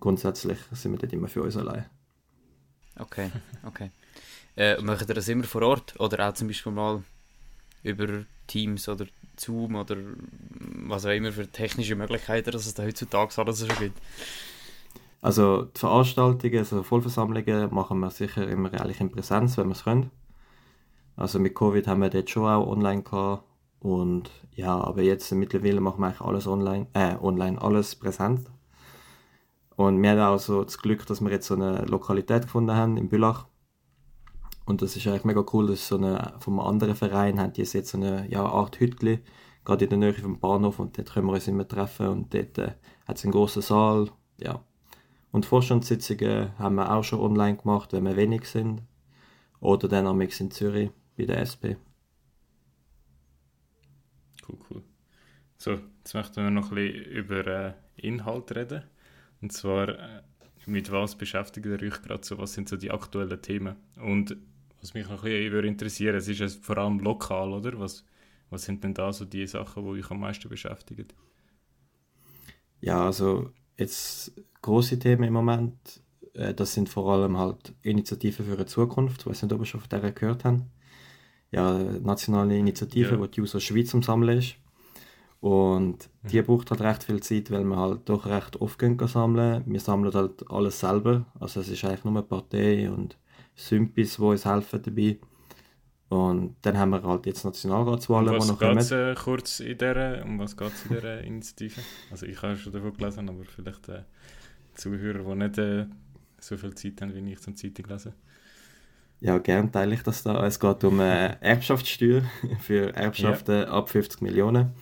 grundsätzlich 0.00 0.58
sind 0.72 0.92
wir 0.92 0.98
dort 0.98 1.14
immer 1.14 1.28
für 1.28 1.42
uns 1.42 1.56
allein. 1.56 1.86
Okay, 2.98 3.30
okay. 3.64 3.90
Äh, 4.56 4.80
macht 4.80 5.08
ihr 5.08 5.14
das 5.14 5.28
immer 5.28 5.44
vor 5.44 5.62
Ort 5.62 5.98
oder 6.00 6.28
auch 6.28 6.32
zum 6.32 6.48
Beispiel 6.48 6.72
mal 6.72 7.02
über 7.82 8.24
Teams 8.46 8.88
oder 8.88 9.06
Zoom 9.36 9.74
oder 9.74 9.96
was 10.86 11.04
auch 11.04 11.10
immer 11.10 11.32
für 11.32 11.46
technische 11.46 11.94
Möglichkeiten, 11.94 12.50
dass 12.50 12.66
es 12.66 12.74
da 12.74 12.84
heutzutage 12.84 13.36
alles 13.36 13.66
schon 13.66 13.78
gibt? 13.78 14.00
Also 15.20 15.64
die 15.64 15.80
Veranstaltungen, 15.80 16.58
also 16.58 16.82
Vollversammlungen 16.82 17.74
machen 17.74 18.00
wir 18.00 18.10
sicher 18.10 18.48
immer 18.48 18.72
eigentlich 18.72 19.00
in 19.00 19.10
Präsenz, 19.10 19.58
wenn 19.58 19.68
wir 19.68 19.72
es 19.72 19.84
können. 19.84 20.10
Also 21.16 21.38
mit 21.38 21.54
Covid 21.54 21.86
haben 21.86 22.02
wir 22.02 22.10
dort 22.10 22.30
schon 22.30 22.46
auch 22.46 22.66
online 22.66 23.02
gehabt 23.02 23.44
und 23.80 24.30
ja, 24.54 24.78
aber 24.78 25.02
jetzt 25.02 25.30
mittlerweile 25.32 25.80
machen 25.80 26.00
wir 26.00 26.06
eigentlich 26.06 26.20
alles 26.20 26.46
online, 26.46 26.86
äh, 26.94 27.16
online, 27.20 27.60
alles 27.60 27.94
präsent. 27.94 28.48
Und 29.76 30.02
wir 30.02 30.10
haben 30.10 30.20
auch 30.20 30.38
so 30.38 30.64
das 30.64 30.78
Glück, 30.78 31.06
dass 31.06 31.20
wir 31.20 31.30
jetzt 31.30 31.46
so 31.46 31.54
eine 31.54 31.84
Lokalität 31.84 32.44
gefunden 32.44 32.74
haben 32.74 32.96
in 32.96 33.08
Bülach 33.08 33.46
und 34.66 34.82
das 34.82 34.96
ist 34.96 35.06
eigentlich 35.06 35.24
mega 35.24 35.44
cool, 35.52 35.68
dass 35.68 35.88
so 35.88 35.96
eine, 35.96 36.34
vom 36.40 36.60
anderen 36.60 36.94
Verein 36.94 37.40
haben 37.40 37.52
die 37.52 37.62
jetzt 37.62 37.86
so 37.86 37.96
eine 37.96 38.28
ja, 38.28 38.44
Art 38.44 38.78
Hütli, 38.78 39.20
gerade 39.64 39.84
in 39.84 39.90
der 39.90 39.98
Nähe 39.98 40.14
vom 40.14 40.38
Bahnhof 40.38 40.78
und 40.78 40.98
dort 40.98 41.12
können 41.12 41.26
wir 41.26 41.32
uns 41.32 41.48
immer 41.48 41.66
treffen 41.66 42.08
und 42.08 42.34
dort 42.34 42.58
äh, 42.58 42.72
hat 43.06 43.16
es 43.16 43.24
einen 43.24 43.32
großen 43.32 43.62
Saal, 43.62 44.10
ja. 44.38 44.62
Und 45.32 45.44
Vorstandssitzungen 45.44 46.58
haben 46.58 46.76
wir 46.76 46.90
auch 46.90 47.04
schon 47.04 47.20
online 47.20 47.58
gemacht, 47.58 47.92
wenn 47.92 48.04
wir 48.04 48.16
wenig 48.16 48.46
sind. 48.46 48.82
Oder 49.60 49.86
dann 49.86 50.06
am 50.06 50.20
in 50.20 50.50
Zürich 50.50 50.90
bei 51.16 51.26
der 51.26 51.40
SP. 51.44 51.76
Cool, 54.48 54.58
cool. 54.70 54.82
So, 55.58 55.72
jetzt 55.72 56.14
möchten 56.14 56.42
wir 56.42 56.50
noch 56.50 56.70
ein 56.70 56.76
bisschen 56.76 57.04
über 57.04 57.46
äh, 57.46 57.72
Inhalt 57.96 58.54
reden. 58.54 58.84
Und 59.42 59.52
zwar, 59.52 59.88
äh, 59.90 60.22
mit 60.66 60.90
was 60.90 61.16
beschäftigt 61.16 61.66
ihr 61.66 61.82
euch 61.82 62.02
gerade 62.02 62.24
so? 62.24 62.38
Was 62.38 62.54
sind 62.54 62.68
so 62.68 62.76
die 62.76 62.90
aktuellen 62.90 63.42
Themen? 63.42 63.76
Und 63.96 64.36
was 64.86 64.94
mich 64.94 65.08
noch 65.08 65.24
ein 65.24 65.50
bisschen 65.50 65.64
interessieren 65.64 66.14
es 66.14 66.28
ist 66.28 66.38
ja 66.38 66.48
vor 66.48 66.78
allem 66.78 67.00
lokal, 67.00 67.52
oder? 67.52 67.78
Was, 67.80 68.04
was 68.50 68.62
sind 68.62 68.84
denn 68.84 68.94
da 68.94 69.12
so 69.12 69.24
die 69.24 69.46
Sachen, 69.46 69.82
die 69.82 69.90
euch 70.00 70.10
am 70.12 70.20
meisten 70.20 70.48
beschäftigen? 70.48 71.08
Ja, 72.80 73.06
also 73.06 73.50
jetzt 73.76 74.32
große 74.62 74.98
Themen 74.98 75.24
im 75.24 75.32
Moment, 75.32 75.74
äh, 76.34 76.54
das 76.54 76.74
sind 76.74 76.88
vor 76.88 77.12
allem 77.12 77.36
halt 77.36 77.74
Initiativen 77.82 78.46
für 78.46 78.52
eine 78.52 78.66
Zukunft. 78.66 79.22
Ich 79.22 79.26
weiß 79.26 79.42
nicht, 79.42 79.52
ob 79.52 79.60
ihr 79.60 79.66
schon 79.66 79.80
von 79.80 79.88
der 79.88 80.12
gehört 80.12 80.44
habt. 80.44 80.62
Ja, 81.50 81.76
nationale 81.78 82.56
Initiative, 82.56 83.14
ja. 83.14 83.18
wo 83.18 83.26
die 83.26 83.40
User 83.40 83.60
Schweiz 83.60 83.92
am 83.92 84.04
Sammeln 84.04 84.38
ist. 84.38 84.54
Und 85.40 86.08
mhm. 86.22 86.28
die 86.28 86.42
braucht 86.42 86.70
halt 86.70 86.80
recht 86.80 87.02
viel 87.02 87.20
Zeit, 87.22 87.50
weil 87.50 87.64
wir 87.64 87.76
halt 87.76 88.08
doch 88.08 88.26
recht 88.26 88.60
oft 88.60 88.78
gehen 88.78 88.98
sammeln. 89.08 89.64
Wir 89.66 89.80
sammeln 89.80 90.14
halt 90.14 90.48
alles 90.48 90.78
selber. 90.78 91.26
Also 91.40 91.60
es 91.60 91.68
ist 91.68 91.84
eigentlich 91.84 92.04
nur 92.04 92.14
eine 92.14 92.22
Partei 92.22 92.88
und 92.88 93.16
Sympis, 93.56 94.16
die 94.16 94.22
uns 94.22 94.44
helfen 94.44 94.82
dabei. 94.82 95.18
Und 96.08 96.54
dann 96.62 96.78
haben 96.78 96.90
wir 96.90 97.02
halt 97.02 97.26
jetzt 97.26 97.44
Nationalratswahlen, 97.44 98.28
um 98.28 98.40
die 98.40 98.46
noch 98.46 98.58
kommen. 98.58 98.78
Äh, 98.78 99.14
kurz 99.16 99.58
in 99.58 99.76
der, 99.76 100.24
um 100.24 100.38
was 100.38 100.56
geht 100.56 100.68
es 100.68 100.86
in 100.86 100.94
dieser 100.94 101.20
Initiative? 101.24 101.80
Also 102.12 102.26
ich 102.26 102.40
habe 102.40 102.56
schon 102.56 102.72
davon 102.72 102.92
gelesen, 102.92 103.28
aber 103.28 103.44
vielleicht 103.44 103.88
äh, 103.88 104.02
Zuhörer, 104.74 105.24
die 105.24 105.34
nicht 105.34 105.58
äh, 105.58 105.86
so 106.38 106.56
viel 106.56 106.74
Zeit 106.74 107.00
haben, 107.00 107.14
wie 107.14 107.32
ich 107.32 107.40
zum 107.40 107.56
Zeitung 107.56 107.86
lesen. 107.86 108.12
Ja, 109.18 109.38
gern 109.38 109.72
teile 109.72 109.94
ich 109.94 110.02
das 110.02 110.22
da. 110.22 110.46
Es 110.46 110.60
geht 110.60 110.84
um 110.84 111.00
äh, 111.00 111.36
Erbschaftssteuer 111.40 112.22
für 112.60 112.94
Erbschaften 112.94 113.62
ja. 113.62 113.68
ab 113.68 113.88
50 113.88 114.20
Millionen. 114.20 114.74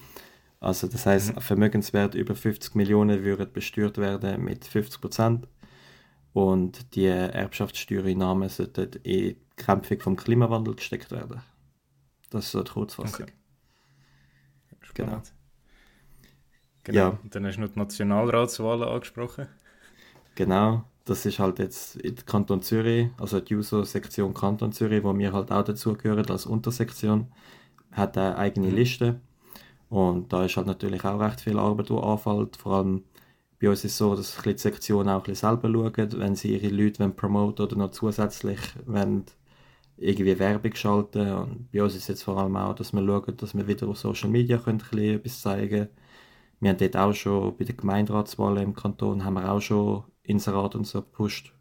Also 0.61 0.89
das 0.89 1.07
heißt, 1.07 1.37
mhm. 1.37 1.41
Vermögenswert 1.41 2.15
über 2.15 2.35
50 2.35 2.75
Millionen 2.75 3.23
würden 3.23 3.51
besteuert 3.53 3.97
werden 3.99 4.45
mit 4.45 4.65
50 4.65 5.01
Prozent 5.01 5.49
und 6.35 6.95
die 6.95 7.07
Erbschaftssteuereinnahmen 7.07 8.49
sollten 8.49 8.93
in 9.05 9.13
die 9.13 9.37
Kämpfung 9.57 10.01
vom 10.01 10.17
Klimawandel 10.17 10.75
gesteckt 10.75 11.13
werden. 11.13 11.41
Das 12.31 12.47
ist 12.47 12.51
so 12.51 12.63
die 12.63 12.73
Kurzfassung. 12.73 13.27
Okay. 13.27 13.33
Genau. 14.95 15.23
genau. 16.83 16.99
Ja. 16.99 17.09
Und 17.23 17.35
dann 17.35 17.47
hast 17.47 17.57
du 17.57 17.61
noch 17.63 17.69
die 17.69 17.79
Nationalratswahlen 17.79 18.89
angesprochen. 18.89 19.47
Genau, 20.35 20.85
das 21.05 21.25
ist 21.25 21.39
halt 21.39 21.61
jetzt 21.61 21.97
in 21.97 22.17
Kanton 22.27 22.63
Zürich, 22.63 23.11
also 23.19 23.39
die 23.39 23.55
USO-Sektion 23.55 24.35
Kanton 24.35 24.73
Zürich, 24.73 25.05
wo 25.05 25.17
wir 25.17 25.33
halt 25.33 25.53
auch 25.53 25.65
dazugehören 25.65 26.29
als 26.29 26.47
Untersektion, 26.47 27.29
hat 27.93 28.19
eine 28.19 28.37
eigene 28.37 28.69
mhm. 28.69 28.75
Liste. 28.75 29.21
Und 29.89 30.33
da 30.33 30.45
ist 30.45 30.57
halt 30.57 30.67
natürlich 30.67 31.05
auch 31.05 31.21
recht 31.21 31.41
viel 31.41 31.59
Arbeit, 31.59 31.91
die 31.91 31.95
anfällt, 31.95 32.57
vor 32.57 32.79
allem 32.79 33.05
bei 33.61 33.69
uns 33.69 33.85
ist 33.85 33.93
es 33.93 33.99
so, 33.99 34.15
dass 34.15 34.37
die 34.45 34.59
Sektionen 34.59 35.09
auch 35.09 35.27
ein 35.27 35.35
selber 35.35 35.71
schauen, 35.71 36.21
wenn 36.21 36.35
sie 36.35 36.57
ihre 36.57 36.69
Leute 36.75 37.09
promoten 37.11 37.65
oder 37.65 37.77
noch 37.77 37.91
zusätzlich 37.93 38.59
irgendwie 39.97 40.39
Werbung 40.39 40.75
schalten. 40.75 41.33
Und 41.33 41.73
bei 41.73 41.83
uns 41.83 41.95
ist 41.95 42.03
es 42.03 42.09
jetzt 42.09 42.23
vor 42.25 42.39
allem 42.39 42.57
auch, 42.57 42.75
dass 42.75 42.93
wir 42.93 43.05
schauen, 43.05 43.37
dass 43.37 43.55
wir 43.55 43.67
wieder 43.67 43.89
auf 43.89 43.99
Social 43.99 44.31
Media 44.31 44.59
können 44.59 44.81
etwas 44.81 45.41
zeigen 45.41 45.89
Wir 46.61 46.71
haben 46.71 46.79
dort 46.79 46.97
auch 46.97 47.13
schon 47.15 47.57
bei 47.57 47.65
den 47.65 47.77
Gemeinderatswahlen 47.77 48.63
im 48.63 48.75
Kanton 48.75 49.25
haben 49.25 49.35
wir 49.35 49.51
auch 49.51 49.61
schon 49.61 50.05
Inserat 50.23 50.75
und 50.75 50.87
so 50.87 51.03
gepusht. 51.03 51.53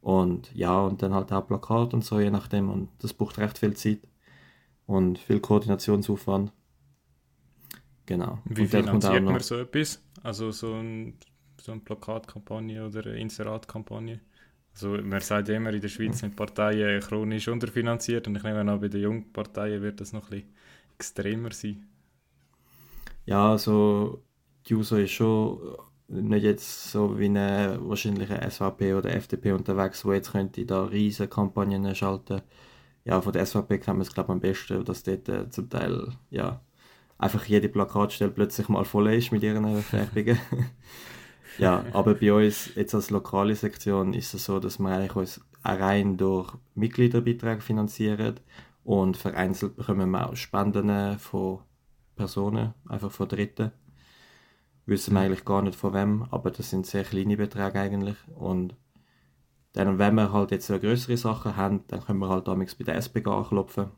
Und 0.00 0.54
ja, 0.54 0.80
und 0.80 1.02
dann 1.02 1.14
halt 1.14 1.32
auch 1.32 1.46
Plakat 1.46 1.94
und 1.94 2.04
so, 2.04 2.20
je 2.20 2.30
nachdem. 2.30 2.70
Und 2.70 2.88
das 3.00 3.12
braucht 3.14 3.38
recht 3.38 3.58
viel 3.58 3.74
Zeit 3.76 4.00
und 4.86 5.18
viel 5.18 5.40
Koordinationsaufwand. 5.40 6.52
Genau. 8.10 8.40
Wie 8.44 8.66
finanziert 8.66 9.22
man 9.22 9.38
so 9.38 9.56
etwas? 9.56 10.02
Also 10.24 10.50
so, 10.50 10.74
ein, 10.74 11.14
so 11.60 11.70
eine 11.70 11.80
Plakatkampagne 11.80 12.84
oder 12.84 13.06
eine 13.06 13.20
Inseratkampagne. 13.20 14.18
Also 14.74 14.88
man 15.00 15.20
sagt 15.20 15.48
ja 15.48 15.54
immer, 15.54 15.72
in 15.72 15.80
der 15.80 15.88
Schweiz 15.88 16.18
sind 16.18 16.34
Parteien 16.34 17.00
chronisch 17.00 17.46
unterfinanziert 17.46 18.26
und 18.26 18.34
ich 18.34 18.42
nehme 18.42 18.68
an, 18.68 18.80
bei 18.80 18.88
den 18.88 19.02
jungen 19.02 19.32
Parteien 19.32 19.80
wird 19.80 20.00
das 20.00 20.12
noch 20.12 20.24
ein 20.24 20.40
bisschen 20.40 20.54
extremer 20.96 21.52
sein. 21.52 21.86
Ja, 23.26 23.52
also 23.52 24.24
die 24.66 24.74
USO 24.74 24.96
ist 24.96 25.12
schon 25.12 25.60
nicht 26.08 26.42
jetzt 26.42 26.90
so 26.90 27.16
wie 27.16 27.26
eine 27.26 27.78
wahrscheinlich 27.82 28.28
eine 28.32 28.50
SVP 28.50 28.94
oder 28.94 29.14
FDP 29.14 29.52
unterwegs, 29.52 30.04
wo 30.04 30.12
jetzt 30.12 30.32
könnte 30.32 30.66
da 30.66 30.82
riesige 30.86 31.28
Kampagnen 31.28 31.94
schalten. 31.94 32.42
Ja, 33.04 33.20
von 33.20 33.32
der 33.32 33.46
SVP 33.46 33.78
kann 33.78 33.96
man 33.98 34.02
es 34.02 34.12
glaube 34.12 34.28
ich 34.28 34.34
am 34.34 34.40
besten, 34.40 34.84
dass 34.84 35.04
dort 35.04 35.28
äh, 35.28 35.48
zum 35.50 35.70
Teil 35.70 36.08
ja 36.30 36.60
einfach 37.20 37.44
jede 37.44 37.68
Plakatstelle 37.68 38.30
plötzlich 38.30 38.68
mal 38.68 38.84
voll 38.84 39.12
ist 39.12 39.30
mit 39.30 39.42
ihren 39.42 39.82
Färbungen. 39.82 40.38
ja, 41.58 41.84
aber 41.92 42.14
bei 42.14 42.32
uns 42.32 42.74
jetzt 42.74 42.94
als 42.94 43.10
lokale 43.10 43.54
Sektion 43.54 44.14
ist 44.14 44.34
es 44.34 44.46
so, 44.46 44.58
dass 44.58 44.78
wir 44.78 44.88
eigentlich 44.88 45.16
uns 45.16 45.40
rein 45.62 46.16
durch 46.16 46.54
Mitgliederbeiträge 46.74 47.60
finanzieren 47.60 48.40
und 48.84 49.16
vereinzelt 49.16 49.76
bekommen 49.76 50.10
wir 50.10 50.28
auch 50.28 50.36
Spenden 50.36 51.18
von 51.18 51.60
Personen, 52.16 52.74
einfach 52.88 53.10
von 53.10 53.28
Dritten. 53.28 53.72
Wissen 54.86 55.14
wir 55.14 55.20
eigentlich 55.20 55.44
gar 55.44 55.62
nicht 55.62 55.76
von 55.76 55.92
wem, 55.92 56.26
aber 56.30 56.50
das 56.50 56.70
sind 56.70 56.86
sehr 56.86 57.04
kleine 57.04 57.36
Beträge 57.36 57.78
eigentlich 57.78 58.16
und 58.34 58.74
dann, 59.72 59.98
wenn 59.98 60.14
wir 60.14 60.32
halt 60.32 60.50
jetzt 60.50 60.70
eine 60.70 60.80
größere 60.80 61.16
Sachen 61.16 61.56
haben, 61.56 61.84
dann 61.86 62.02
können 62.02 62.18
wir 62.18 62.28
halt 62.28 62.48
damals 62.48 62.74
bei 62.74 62.82
der 62.82 62.96
SBG 62.96 63.30
anklopfen. 63.30 63.90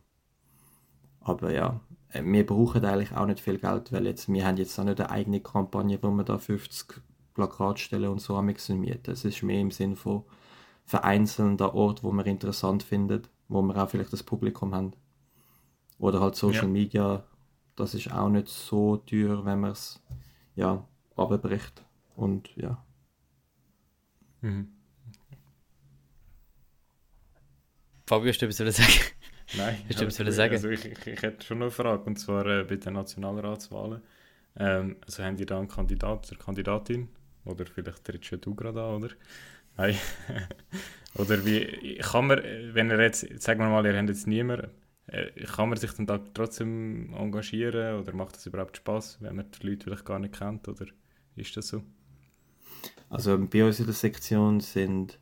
Aber 1.21 1.51
ja, 1.51 1.81
wir 2.15 2.47
brauchen 2.47 2.85
eigentlich 2.85 3.13
auch 3.13 3.27
nicht 3.27 3.41
viel 3.41 3.59
Geld, 3.59 3.93
weil 3.93 4.07
jetzt, 4.07 4.31
wir 4.31 4.47
haben 4.47 4.57
jetzt 4.57 4.79
auch 4.79 4.85
nicht 4.85 5.01
eine 5.01 5.11
eigene 5.11 5.41
Kampagne, 5.41 5.99
wo 6.03 6.11
wir 6.11 6.25
da 6.25 6.39
50 6.39 7.01
Plakatstellen 7.35 8.11
und 8.11 8.21
so 8.21 8.41
mieten. 8.43 9.11
Es 9.11 9.25
ist 9.25 9.43
mehr 9.43 9.61
im 9.61 9.71
Sinn 9.71 9.97
von 9.97 10.25
vereinzelten 10.85 11.61
Ort, 11.61 12.03
wo 12.03 12.13
man 12.13 12.27
interessant 12.27 12.83
findet, 12.83 13.31
wo 13.49 13.63
wir 13.63 13.77
auch 13.83 13.89
vielleicht 13.89 14.13
das 14.13 14.23
Publikum 14.23 14.75
haben. 14.75 14.93
Oder 15.99 16.21
halt 16.21 16.37
Social 16.37 16.65
ja. 16.65 16.69
Media, 16.69 17.25
das 17.77 17.95
ist 17.95 18.13
auch 18.13 18.29
nicht 18.29 18.49
so 18.49 18.99
teuer, 18.99 19.45
wenn 19.45 19.61
man 19.61 19.73
es 19.73 20.03
ja, 20.55 20.87
abbricht. 21.17 21.85
Und 22.17 22.55
ja. 22.57 22.85
Mhm. 24.41 24.69
Fabio, 28.07 28.29
hast 28.29 28.43
du 28.43 28.47
etwas 28.47 28.77
sagen? 28.77 28.93
Nein, 29.57 29.79
hast 29.89 30.19
du 30.19 30.33
sagen? 30.33 30.55
Also 30.55 30.69
ich, 30.69 30.85
ich, 30.85 31.07
ich, 31.07 31.23
hätte 31.23 31.45
schon 31.45 31.59
noch 31.59 31.67
eine 31.67 31.71
Frage, 31.71 32.05
und 32.05 32.19
zwar 32.19 32.47
äh, 32.47 32.65
bei 32.65 32.77
den 32.77 32.95
Nationalratswahlen. 32.95 34.01
Ähm, 34.57 34.97
also 35.05 35.23
haben 35.23 35.37
die 35.37 35.47
da 35.47 35.59
einen 35.59 35.69
Kandidat 35.69 36.31
oder 36.31 36.41
Kandidatin? 36.41 37.09
Oder 37.45 37.67
vielleicht 37.67 38.05
trittst 38.05 38.33
du 38.41 38.55
gerade 38.55 38.83
an, 38.83 39.03
oder? 39.03 39.15
Nein. 39.77 39.97
oder 41.15 41.45
wie 41.45 41.99
kann 41.99 42.27
man, 42.29 42.41
wenn 42.73 42.91
er 42.91 43.01
jetzt, 43.01 43.27
sagen 43.43 43.61
wir 43.61 43.69
mal, 43.69 43.85
ihr 43.85 43.97
habt 43.97 44.09
jetzt 44.09 44.27
niemanden, 44.27 44.71
äh, 45.07 45.31
kann 45.45 45.69
man 45.69 45.79
sich 45.79 45.93
dann 45.93 46.07
da 46.07 46.19
trotzdem 46.19 47.13
engagieren 47.15 48.01
oder 48.01 48.15
macht 48.15 48.37
das 48.37 48.47
überhaupt 48.47 48.77
Spaß, 48.77 49.19
wenn 49.21 49.37
man 49.37 49.51
die 49.51 49.67
Leute 49.67 49.85
vielleicht 49.85 50.05
gar 50.05 50.19
nicht 50.19 50.39
kennt 50.39 50.69
oder 50.69 50.87
ist 51.37 51.57
das 51.57 51.69
so? 51.69 51.83
Also 53.09 53.39
bei 53.39 53.65
uns 53.65 53.79
in 53.79 53.87
der 53.87 53.95
Sektion 53.95 54.61
sind, 54.61 55.19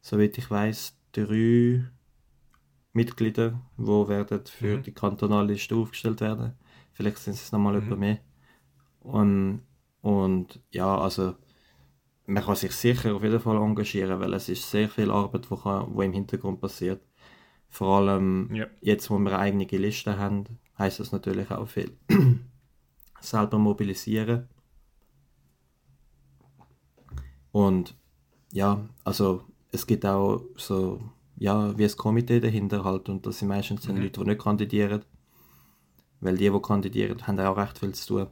soweit 0.00 0.38
ich 0.38 0.50
weiß, 0.50 0.96
drei 1.12 1.84
Mitglieder, 2.92 3.60
die 3.76 4.08
werden 4.08 4.44
für 4.46 4.78
mhm. 4.78 4.82
die 4.82 4.92
kantonale 4.92 5.52
Liste 5.52 5.76
aufgestellt 5.76 6.20
werden. 6.20 6.54
Vielleicht 6.92 7.18
sind 7.18 7.34
es 7.34 7.52
nochmal 7.52 7.80
mhm. 7.80 7.98
mehr. 7.98 8.18
Und, 9.00 9.62
und 10.02 10.60
ja, 10.70 10.98
also 10.98 11.34
man 12.26 12.44
kann 12.44 12.56
sich 12.56 12.72
sicher 12.72 13.14
auf 13.14 13.22
jeden 13.22 13.40
Fall 13.40 13.56
engagieren, 13.56 14.20
weil 14.20 14.34
es 14.34 14.48
ist 14.48 14.70
sehr 14.70 14.88
viel 14.88 15.10
Arbeit, 15.10 15.50
wo, 15.50 15.56
kann, 15.56 15.86
wo 15.94 16.02
im 16.02 16.12
Hintergrund 16.12 16.60
passiert. 16.60 17.02
Vor 17.68 17.98
allem 17.98 18.54
ja. 18.54 18.66
jetzt, 18.80 19.10
wo 19.10 19.18
wir 19.18 19.38
eigene 19.38 19.64
Liste 19.64 20.18
haben, 20.18 20.44
heißt 20.78 21.00
das 21.00 21.12
natürlich 21.12 21.50
auch 21.50 21.68
viel. 21.68 21.96
Selber 23.20 23.58
mobilisieren. 23.58 24.48
Und 27.52 27.96
ja, 28.52 28.88
also 29.04 29.44
es 29.72 29.86
gibt 29.86 30.06
auch 30.06 30.42
so, 30.56 31.00
ja, 31.40 31.76
wie 31.78 31.84
ein 31.84 31.96
Komitee 31.96 32.38
dahinter 32.38 32.84
halt 32.84 33.08
und 33.08 33.26
das 33.26 33.38
sind 33.38 33.48
meistens 33.48 33.88
mhm. 33.88 33.96
Leute, 33.96 34.20
die 34.20 34.28
nicht 34.28 34.42
kandidieren. 34.42 35.02
Weil 36.20 36.36
die, 36.36 36.50
die 36.50 36.60
kandidieren, 36.60 37.26
haben 37.26 37.40
auch 37.40 37.56
recht 37.56 37.78
viel 37.78 37.94
zu 37.94 38.06
tun. 38.06 38.26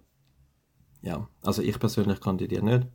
Ja, 1.01 1.27
also 1.43 1.63
ich 1.63 1.79
persönlich 1.79 2.21
kandidiere 2.21 2.63
nicht. 2.63 2.87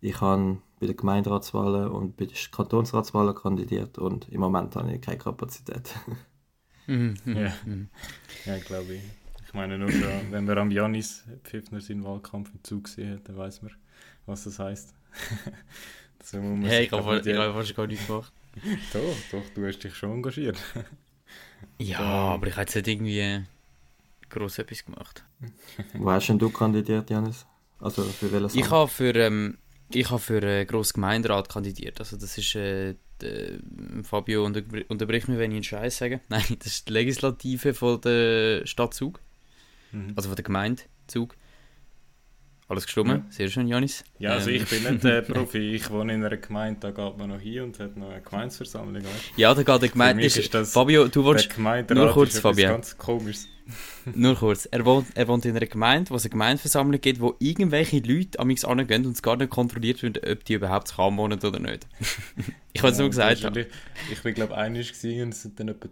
Ich 0.00 0.20
habe 0.20 0.58
bei 0.80 0.86
den 0.86 0.96
Gemeinderatswahlen 0.96 1.88
und 1.88 2.16
bei 2.16 2.26
den 2.26 2.36
Kantonsratswahlen 2.50 3.34
kandidiert 3.36 3.96
und 3.98 4.28
im 4.28 4.40
Moment 4.40 4.74
habe 4.74 4.92
ich 4.92 5.00
keine 5.00 5.18
Kapazität. 5.18 5.94
Mhm, 6.90 7.16
ja, 7.26 7.52
mhm. 7.66 7.90
ja 8.46 8.56
glaube 8.60 8.94
ich. 8.94 9.02
Ich 9.46 9.52
meine, 9.52 9.76
nur 9.76 9.92
schon, 9.92 10.30
wenn 10.30 10.46
man 10.46 10.56
am 10.56 10.70
Janis 10.70 11.22
Pfiffner 11.44 11.82
seinen 11.82 12.02
Wahlkampf 12.02 12.50
im 12.54 12.64
Zug 12.64 12.88
sieht, 12.88 13.28
dann 13.28 13.36
weiß 13.36 13.60
man, 13.60 13.72
was 14.24 14.44
das 14.44 14.58
heisst. 14.58 14.94
so 16.24 16.38
hey, 16.38 16.86
ich 16.86 16.92
habe 16.92 17.52
fast 17.52 17.76
gar 17.76 17.86
nicht 17.86 18.06
gemacht. 18.06 18.32
doch, 18.92 19.16
doch, 19.30 19.48
du 19.54 19.66
hast 19.66 19.78
dich 19.78 19.94
schon 19.94 20.12
engagiert. 20.12 20.58
ja, 21.78 22.00
aber 22.00 22.46
ich 22.46 22.54
habe 22.54 22.62
jetzt 22.62 22.74
nicht 22.74 22.88
irgendwie 22.88 23.44
gross 24.28 24.58
etwas 24.58 24.84
gemacht. 24.84 25.24
Wo 25.94 26.10
hast 26.10 26.28
denn 26.28 26.38
du 26.38 26.50
kandidiert, 26.50 27.10
Janis? 27.10 27.46
Also 27.80 28.02
für 28.02 28.32
welches 28.32 28.54
Ich 28.54 28.70
habe 28.70 28.88
für, 28.88 29.14
ähm, 29.14 29.58
ich 29.90 30.10
habe 30.10 30.20
für 30.20 30.42
äh, 30.42 30.64
Grossgemeinderat 30.64 31.48
kandidiert. 31.48 32.00
Also 32.00 32.16
das 32.16 32.36
ist 32.36 32.54
äh, 32.56 32.96
de, 33.22 33.60
Fabio 34.02 34.44
unter, 34.44 34.62
unterbricht 34.88 35.28
mich, 35.28 35.38
wenn 35.38 35.50
ich 35.52 35.56
einen 35.56 35.64
Scheiß 35.64 35.98
sage. 35.98 36.20
Nein, 36.28 36.44
das 36.58 36.66
ist 36.66 36.88
die 36.88 36.92
Legislative 36.92 37.74
von 37.74 38.00
der 38.00 38.66
Stadt 38.66 38.94
Zug. 38.94 39.20
Mhm. 39.92 40.12
Also 40.16 40.28
von 40.28 40.36
der 40.36 40.44
Gemeinde 40.44 40.82
Zug. 41.06 41.36
Alles 42.68 42.84
gestimmt, 42.84 43.08
ja. 43.08 43.24
sehr 43.30 43.48
schön, 43.48 43.66
Janis. 43.66 44.04
Ja, 44.18 44.32
also 44.34 44.50
ähm. 44.50 44.56
ich 44.56 44.68
bin 44.68 44.92
nicht 44.92 45.02
der 45.02 45.22
Profi, 45.22 45.74
ich 45.74 45.88
wohne 45.90 46.12
in 46.12 46.22
einer 46.22 46.36
Gemeinde, 46.36 46.80
da 46.80 46.90
geht 46.90 47.16
man 47.16 47.30
noch 47.30 47.40
hin 47.40 47.62
und 47.62 47.78
hat 47.78 47.96
noch 47.96 48.10
eine 48.10 48.20
Gemeinsversammlung. 48.20 49.02
Weißt? 49.02 49.32
Ja, 49.38 49.54
da 49.54 49.62
geht 49.62 49.82
der 49.82 49.88
Gemeinde. 49.88 50.22
Ist, 50.22 50.36
ist 50.36 50.52
das, 50.52 50.72
Fabio, 50.72 51.08
du 51.08 51.24
wohnst. 51.24 51.48
Nur 51.58 52.12
kurz, 52.12 52.38
Fabio. 52.38 52.68
ganz 52.68 52.98
komisch. 52.98 53.46
Nur 54.14 54.34
kurz. 54.34 54.66
Er 54.66 54.84
wohnt, 54.84 55.08
er 55.14 55.28
wohnt 55.28 55.44
in 55.44 55.56
einer 55.56 55.66
Gemeinde, 55.66 56.10
wo 56.10 56.16
es 56.16 56.24
eine 56.24 56.30
Gemeindeversammlung 56.30 57.00
gibt, 57.00 57.20
wo 57.20 57.36
irgendwelche 57.38 58.00
Leute 58.00 58.38
an 58.38 58.46
mich 58.46 58.66
angehen 58.66 59.06
und 59.06 59.12
es 59.12 59.22
gar 59.22 59.36
nicht 59.36 59.50
kontrolliert 59.50 60.02
wird, 60.02 60.26
ob 60.26 60.44
die 60.44 60.54
überhaupt 60.54 60.94
kann 60.94 61.16
wohnen 61.16 61.38
oder 61.38 61.58
nicht. 61.58 61.86
ich 62.72 62.82
habe 62.82 62.92
es 62.92 62.98
ja, 62.98 63.02
nur 63.02 63.10
gesagt. 63.10 63.56
Ich, 63.56 63.66
ich 64.12 64.22
bin, 64.22 64.34
glaube 64.34 64.54
ich, 64.54 64.58
einig 64.58 64.92
und 65.02 65.30
es 65.30 65.42
sind 65.42 65.58
dann 65.58 65.68
etwa 65.68 65.88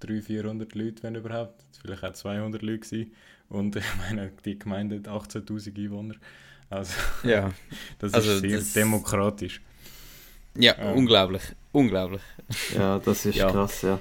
300, 0.00 0.24
400 0.24 0.74
Leute, 0.74 1.02
wenn 1.02 1.14
überhaupt. 1.14 1.64
Vielleicht 1.82 2.04
auch 2.04 2.12
200 2.12 2.62
Leute 2.62 2.78
gewesen. 2.78 3.12
Und 3.50 3.76
ich 3.76 3.84
meine, 3.98 4.32
die 4.44 4.58
Gemeinde 4.58 4.96
hat 4.96 5.08
18.000 5.08 5.76
Einwohner. 5.76 6.14
Also, 6.70 6.94
ja. 7.24 7.52
das 7.98 8.14
also 8.14 8.32
ist 8.32 8.40
sehr 8.40 8.58
das... 8.58 8.72
demokratisch. 8.72 9.60
Ja, 10.56 10.74
ähm. 10.78 10.98
unglaublich. 10.98 11.42
Unglaublich. 11.72 12.22
Ja, 12.74 12.98
das 12.98 13.26
ist 13.26 13.36
ja. 13.36 13.50
krass, 13.50 13.82
ja. 13.82 14.00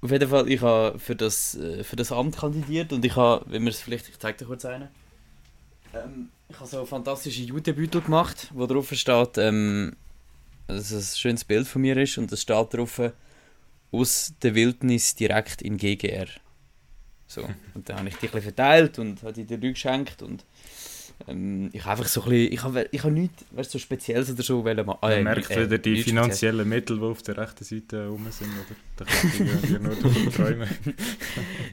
Auf 0.00 0.10
jeden 0.10 0.28
Fall, 0.28 0.48
ich 0.50 0.60
habe 0.60 0.98
für 0.98 1.16
das, 1.16 1.54
äh, 1.56 1.82
für 1.82 1.96
das 1.96 2.12
Amt 2.12 2.36
kandidiert 2.36 2.92
und 2.92 3.04
ich 3.04 3.16
habe, 3.16 3.44
wenn 3.48 3.62
wir 3.62 3.70
es 3.70 3.80
vielleicht, 3.80 4.08
ich 4.08 4.18
zeige 4.18 4.38
dir 4.38 4.44
kurz 4.44 4.64
einen. 4.66 4.88
Ähm, 5.94 6.28
ich 6.48 6.56
habe 6.56 6.68
so 6.68 6.84
fantastische 6.84 7.42
Jutebeutel 7.42 8.02
gemacht, 8.02 8.50
wo 8.52 8.66
drauf 8.66 8.92
steht, 8.92 9.38
ähm, 9.38 9.96
dass 10.66 10.90
es 10.90 11.14
ein 11.14 11.16
schönes 11.16 11.44
Bild 11.44 11.66
von 11.66 11.82
mir 11.82 11.96
ist 11.96 12.18
und 12.18 12.30
es 12.32 12.42
steht 12.42 12.74
drauf, 12.74 13.00
aus 13.92 14.34
der 14.42 14.54
Wildnis 14.54 15.14
direkt 15.14 15.62
in 15.62 15.78
GGR. 15.78 16.26
So. 17.26 17.48
Und 17.74 17.88
dann 17.88 17.98
habe 17.98 18.08
ich 18.08 18.16
die 18.16 18.28
ein 18.28 18.42
verteilt 18.42 18.98
und 18.98 19.22
habe 19.22 19.32
die 19.32 19.44
dir 19.44 19.58
geschenkt 19.58 20.22
und 20.22 20.44
ähm, 21.26 21.70
ich 21.72 21.82
habe 21.82 21.92
einfach 21.92 22.06
so 22.06 22.22
ein 22.22 22.30
bisschen, 22.30 22.52
ich 22.52 22.62
habe, 22.62 22.88
ich 22.90 23.02
habe 23.02 23.12
nichts 23.12 23.44
weißt, 23.52 23.70
so 23.70 23.78
Spezielles 23.78 24.30
oder 24.30 24.42
so 24.42 24.64
wollen 24.64 24.84
machen. 24.84 24.98
Man 25.00 25.12
äh, 25.12 25.22
merkt 25.22 25.50
äh, 25.50 25.64
wieder 25.64 25.78
die 25.78 26.02
finanziellen 26.02 26.68
Mittel, 26.68 26.98
die 26.98 27.04
auf 27.04 27.22
der 27.22 27.38
rechten 27.38 27.64
Seite 27.64 28.08
rum 28.08 28.26
sind, 28.30 28.50
oder? 28.50 28.76
Da 28.96 29.04
kann 29.04 29.62
ich 29.62 29.70
ja 29.70 29.78
nur 29.78 29.94
davon 30.02 30.32
träumen. 30.32 30.68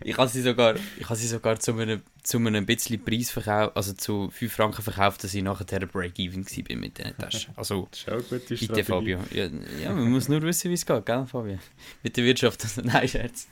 ich 0.03 0.17
habe 0.17 0.29
sie 0.29 0.41
sogar, 0.41 0.75
ich 0.97 1.05
habe 1.05 1.15
sie 1.15 1.27
sogar 1.27 1.59
zu 1.59 1.73
einem, 1.73 2.01
zu 2.23 2.37
einem 2.37 2.65
bisschen 2.65 3.03
Preis 3.03 3.29
verkauft, 3.31 3.75
also 3.75 3.93
zu 3.93 4.29
5 4.31 4.53
Franken 4.53 4.81
verkauft, 4.81 5.23
dass 5.23 5.33
ich 5.33 5.43
nachher 5.43 5.85
Break-Even 5.85 6.45
war 6.45 6.75
mit 6.77 6.97
diesen 6.97 7.17
Taschen. 7.17 7.53
Also, 7.55 7.87
das 7.91 7.99
ist 7.99 8.09
auch 8.09 8.13
eine 8.13 8.23
gute 8.23 8.55
bitte, 8.55 8.83
Fabio. 8.83 9.19
Ja, 9.33 9.49
ja, 9.81 9.93
man 9.93 10.11
muss 10.11 10.29
nur 10.29 10.41
wissen, 10.41 10.69
wie 10.69 10.75
es 10.75 10.85
geht, 10.85 11.05
gell, 11.05 11.25
Fabio? 11.25 11.59
Mit 12.03 12.17
der 12.17 12.23
Wirtschaft, 12.23 12.65
nein, 12.83 13.07
Scherz. 13.07 13.47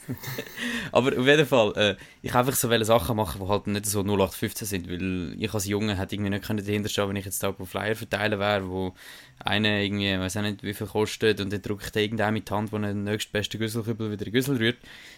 Aber 0.92 1.18
auf 1.18 1.26
jeden 1.26 1.46
Fall, 1.46 1.74
äh, 1.76 1.96
ich 2.22 2.34
einfach 2.34 2.54
so 2.54 2.84
Sachen 2.84 3.18
machen, 3.18 3.42
die 3.42 3.48
halt 3.48 3.68
nicht 3.68 3.86
so 3.86 4.02
0815 4.02 4.68
sind, 4.68 4.90
weil 4.90 5.36
ich 5.40 5.54
als 5.54 5.66
Junge 5.80 5.98
hätte 5.98 6.16
irgendwie 6.16 6.30
nicht 6.30 6.50
dahinter 6.50 6.90
stehen 6.90 7.10
wenn 7.10 7.16
ich 7.16 7.26
jetzt 7.26 7.42
da 7.42 7.50
auf 7.50 7.70
Flyer 7.70 7.96
verteilen 7.96 8.40
wäre, 8.40 8.70
wo 8.70 8.94
einer 9.40 9.80
irgendwie, 9.80 10.18
weiß 10.20 10.38
auch 10.38 10.42
nicht, 10.42 10.64
wie 10.64 10.74
viel 10.74 10.88
kostet 10.88 11.40
und 11.40 11.54
dann 11.54 11.62
drücke 11.62 11.86
ich 11.86 11.92
da 11.92 12.00
irgendeinen 12.00 12.34
mit 12.34 12.50
die 12.50 12.54
Hand, 12.54 12.72
der 12.72 12.80
den 12.80 13.04
nächstbesten 13.04 13.60
Güsselkübel 13.60 14.12
wieder 14.12 14.26
in 14.26 14.34
Güssel 14.34 14.58
rührt. 14.58 14.78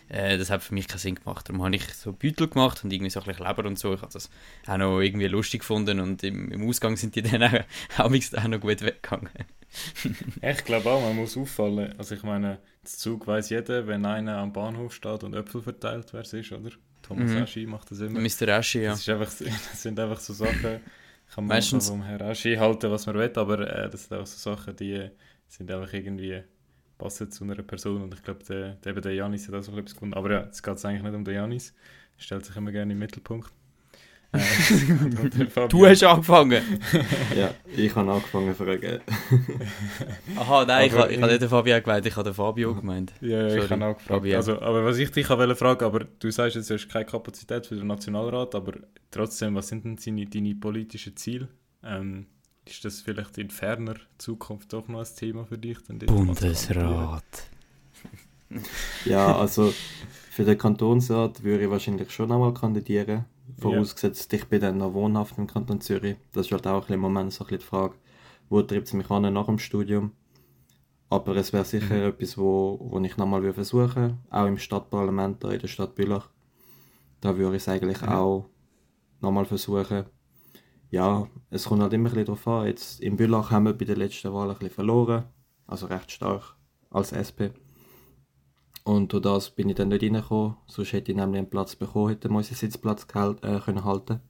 Äh, 0.09 0.37
das 0.37 0.49
hat 0.49 0.61
für 0.63 0.73
mich 0.73 0.87
keinen 0.87 0.99
Sinn 0.99 1.15
gemacht. 1.15 1.49
Darum 1.49 1.63
habe 1.63 1.75
ich 1.75 1.83
so 1.93 2.13
Beutel 2.13 2.47
gemacht 2.47 2.83
und 2.83 2.93
irgendwie 2.93 3.09
so 3.09 3.19
ein 3.19 3.25
bisschen 3.25 3.45
Leber 3.45 3.65
und 3.65 3.79
so. 3.79 3.93
Ich 3.93 4.01
habe 4.01 4.13
das 4.13 4.29
auch 4.67 4.77
noch 4.77 4.99
irgendwie 4.99 5.27
lustig 5.27 5.61
gefunden 5.61 5.99
und 5.99 6.23
im, 6.23 6.51
im 6.51 6.67
Ausgang 6.67 6.97
sind 6.97 7.15
die 7.15 7.23
dann 7.23 7.43
auch, 7.43 7.63
auch 7.97 8.47
noch 8.47 8.59
gut 8.59 8.81
weggegangen. 8.81 9.29
ich 10.41 10.65
glaube 10.65 10.89
auch, 10.89 11.01
man 11.01 11.15
muss 11.15 11.37
auffallen. 11.37 11.93
Also 11.97 12.15
ich 12.15 12.23
meine, 12.23 12.59
das 12.83 12.97
Zug 12.97 13.25
weiß 13.25 13.49
jeder, 13.49 13.87
wenn 13.87 14.05
einer 14.05 14.37
am 14.37 14.53
Bahnhof 14.53 14.93
steht 14.93 15.23
und 15.23 15.33
Äpfel 15.33 15.61
verteilt, 15.61 16.13
wer 16.13 16.21
es 16.21 16.33
ist, 16.33 16.51
oder? 16.51 16.71
Thomas 17.11 17.31
mhm. 17.31 17.43
Aschi 17.43 17.65
macht 17.65 17.91
das 17.91 17.99
immer. 17.99 18.19
Mr. 18.19 18.47
Aschi, 18.49 18.83
ja. 18.83 18.91
Das, 18.91 19.01
ist 19.01 19.09
einfach, 19.09 19.33
das 19.39 19.81
sind 19.81 19.99
einfach 19.99 20.19
so 20.19 20.33
Sachen, 20.33 20.61
kann 20.61 20.81
man 21.35 21.47
Meistens. 21.47 21.89
vom 21.89 22.03
Herrn 22.03 22.21
Aschi 22.21 22.55
halten, 22.55 22.89
was 22.91 23.05
man 23.05 23.15
will, 23.15 23.31
aber 23.35 23.59
äh, 23.59 23.89
das 23.89 24.05
sind 24.05 24.17
auch 24.17 24.25
so 24.25 24.55
Sachen, 24.55 24.75
die 24.75 25.09
sind 25.47 25.69
einfach 25.71 25.93
irgendwie 25.93 26.41
passen 26.97 27.31
zu 27.31 27.43
einer 27.43 27.55
Person 27.55 28.03
und 28.03 28.13
ich 28.13 28.23
glaube, 28.23 28.43
der, 28.43 28.75
der, 28.75 28.93
der 28.93 29.13
Janis 29.13 29.47
hat 29.47 29.55
auch 29.55 29.63
so 29.63 29.75
etwas 29.77 29.93
gefunden. 29.93 30.13
Aber 30.13 30.31
ja, 30.31 30.43
jetzt 30.43 30.61
geht 30.61 30.75
es 30.75 30.85
eigentlich 30.85 31.03
nicht 31.03 31.15
um 31.15 31.25
den 31.25 31.35
Janis. 31.35 31.73
Er 32.17 32.23
stellt 32.23 32.45
sich 32.45 32.55
immer 32.55 32.71
gerne 32.71 32.93
im 32.93 32.99
Mittelpunkt. 32.99 33.51
Du 35.69 35.85
hast 35.85 36.03
angefangen? 36.03 36.61
ja, 37.35 37.53
ich 37.75 37.93
habe 37.93 38.11
angefangen 38.11 38.55
zu 38.55 38.63
fragen. 38.63 39.01
Aha, 40.37 40.65
nein, 40.65 40.87
ich, 40.87 40.93
habe, 40.93 41.11
ich 41.11 41.21
habe 41.21 41.31
nicht 41.31 41.41
den 41.41 41.49
Fabio 41.49 41.81
gemeint, 41.81 42.05
ich 42.05 42.15
habe 42.15 42.29
den 42.29 42.33
Fabio 42.33 42.73
gemeint. 42.73 43.13
Ja, 43.19 43.47
ja 43.47 43.63
ich 43.63 43.69
habe 43.69 43.85
auch 43.85 43.97
gefragt. 43.97 44.33
Also, 44.33 44.61
aber 44.61 44.85
was 44.85 44.97
ich 44.97 45.11
dich 45.11 45.29
wollte 45.29 45.55
fragen, 45.55 45.83
aber 45.83 46.05
du 46.19 46.31
sagst 46.31 46.55
jetzt, 46.55 46.69
du 46.69 46.75
hast 46.75 46.87
keine 46.87 47.05
Kapazität 47.05 47.65
für 47.65 47.75
den 47.75 47.87
Nationalrat, 47.87 48.55
aber 48.55 48.73
trotzdem, 49.09 49.55
was 49.55 49.67
sind 49.67 49.83
denn 49.83 49.97
deine, 49.97 50.25
deine 50.25 50.55
politischen 50.55 51.17
Ziele? 51.17 51.49
Ähm, 51.83 52.27
ist 52.65 52.85
das 52.85 53.01
vielleicht 53.01 53.37
in 53.37 53.49
ferner 53.49 53.95
Zukunft 54.17 54.71
doch 54.71 54.87
noch 54.87 54.99
ein 54.99 55.15
Thema 55.15 55.45
für 55.45 55.57
dich? 55.57 55.77
Bundesrat. 56.05 57.23
ja, 59.03 59.35
also 59.35 59.73
für 60.29 60.45
den 60.45 60.57
Kantonsrat 60.57 61.43
würde 61.43 61.65
ich 61.65 61.69
wahrscheinlich 61.69 62.11
schon 62.11 62.31
einmal 62.31 62.53
kandidieren 62.53 63.25
Vorausgesetzt, 63.57 64.31
ich 64.33 64.45
bin 64.45 64.61
dann 64.61 64.77
noch 64.77 64.93
wohnhaft 64.93 65.37
im 65.37 65.47
Kanton 65.47 65.81
Zürich. 65.81 66.17
Das 66.31 66.47
ist 66.47 66.51
halt 66.51 66.67
auch 66.67 66.89
im 66.89 66.99
Moment 66.99 67.33
so 67.33 67.43
ein 67.43 67.47
bisschen 67.47 67.59
die 67.59 67.65
Frage, 67.65 67.95
wo 68.49 68.61
treibt 68.61 68.87
es 68.87 68.93
mich 68.93 69.09
an 69.09 69.33
nach 69.33 69.45
dem 69.45 69.59
Studium. 69.59 70.11
Aber 71.09 71.35
es 71.35 71.51
wäre 71.51 71.65
sicher 71.65 71.95
mhm. 71.95 72.09
etwas, 72.09 72.37
wo, 72.37 72.79
wo 72.81 72.99
ich 72.99 73.17
nochmal 73.17 73.53
versuchen 73.53 73.95
würde, 73.95 74.17
auch 74.29 74.45
im 74.45 74.57
Stadtparlament 74.57 75.43
in 75.43 75.59
der 75.59 75.67
Stadt 75.67 75.95
Bülach. 75.95 76.29
Da 77.19 77.37
würde 77.37 77.57
ich 77.57 77.63
es 77.63 77.67
eigentlich 77.67 78.01
mhm. 78.01 78.09
auch 78.09 78.45
nochmal 79.19 79.45
versuchen. 79.45 80.05
Ja, 80.89 81.27
es 81.49 81.65
kommt 81.65 81.81
halt 81.81 81.93
immer 81.93 82.09
ein 82.09 82.13
bisschen 82.13 82.25
darauf 82.25 82.47
an. 82.47 82.67
Jetzt 82.67 83.01
in 83.01 83.17
Bülach 83.17 83.51
haben 83.51 83.65
wir 83.65 83.73
bei 83.73 83.85
der 83.85 83.97
letzten 83.97 84.33
Wahl 84.33 84.49
ein 84.49 84.57
bisschen 84.57 84.73
verloren, 84.73 85.25
also 85.67 85.85
recht 85.87 86.11
stark 86.11 86.55
als 86.89 87.11
SP. 87.11 87.51
Und 88.83 89.13
durch 89.13 89.21
das 89.21 89.51
bin 89.51 89.69
ich 89.69 89.75
dann 89.75 89.89
nicht 89.89 90.03
reingekommen, 90.03 90.57
sonst 90.65 90.93
hätte 90.93 91.11
ich 91.11 91.17
nämlich 91.17 91.39
einen 91.39 91.49
Platz 91.49 91.75
bekommen, 91.75 92.09
hätte 92.09 92.27
ich 92.27 92.33
unseren 92.33 92.55
Sitzplatz 92.55 93.07
gehalt, 93.07 93.43
äh, 93.43 93.59
können 93.59 93.83
halten 93.83 94.21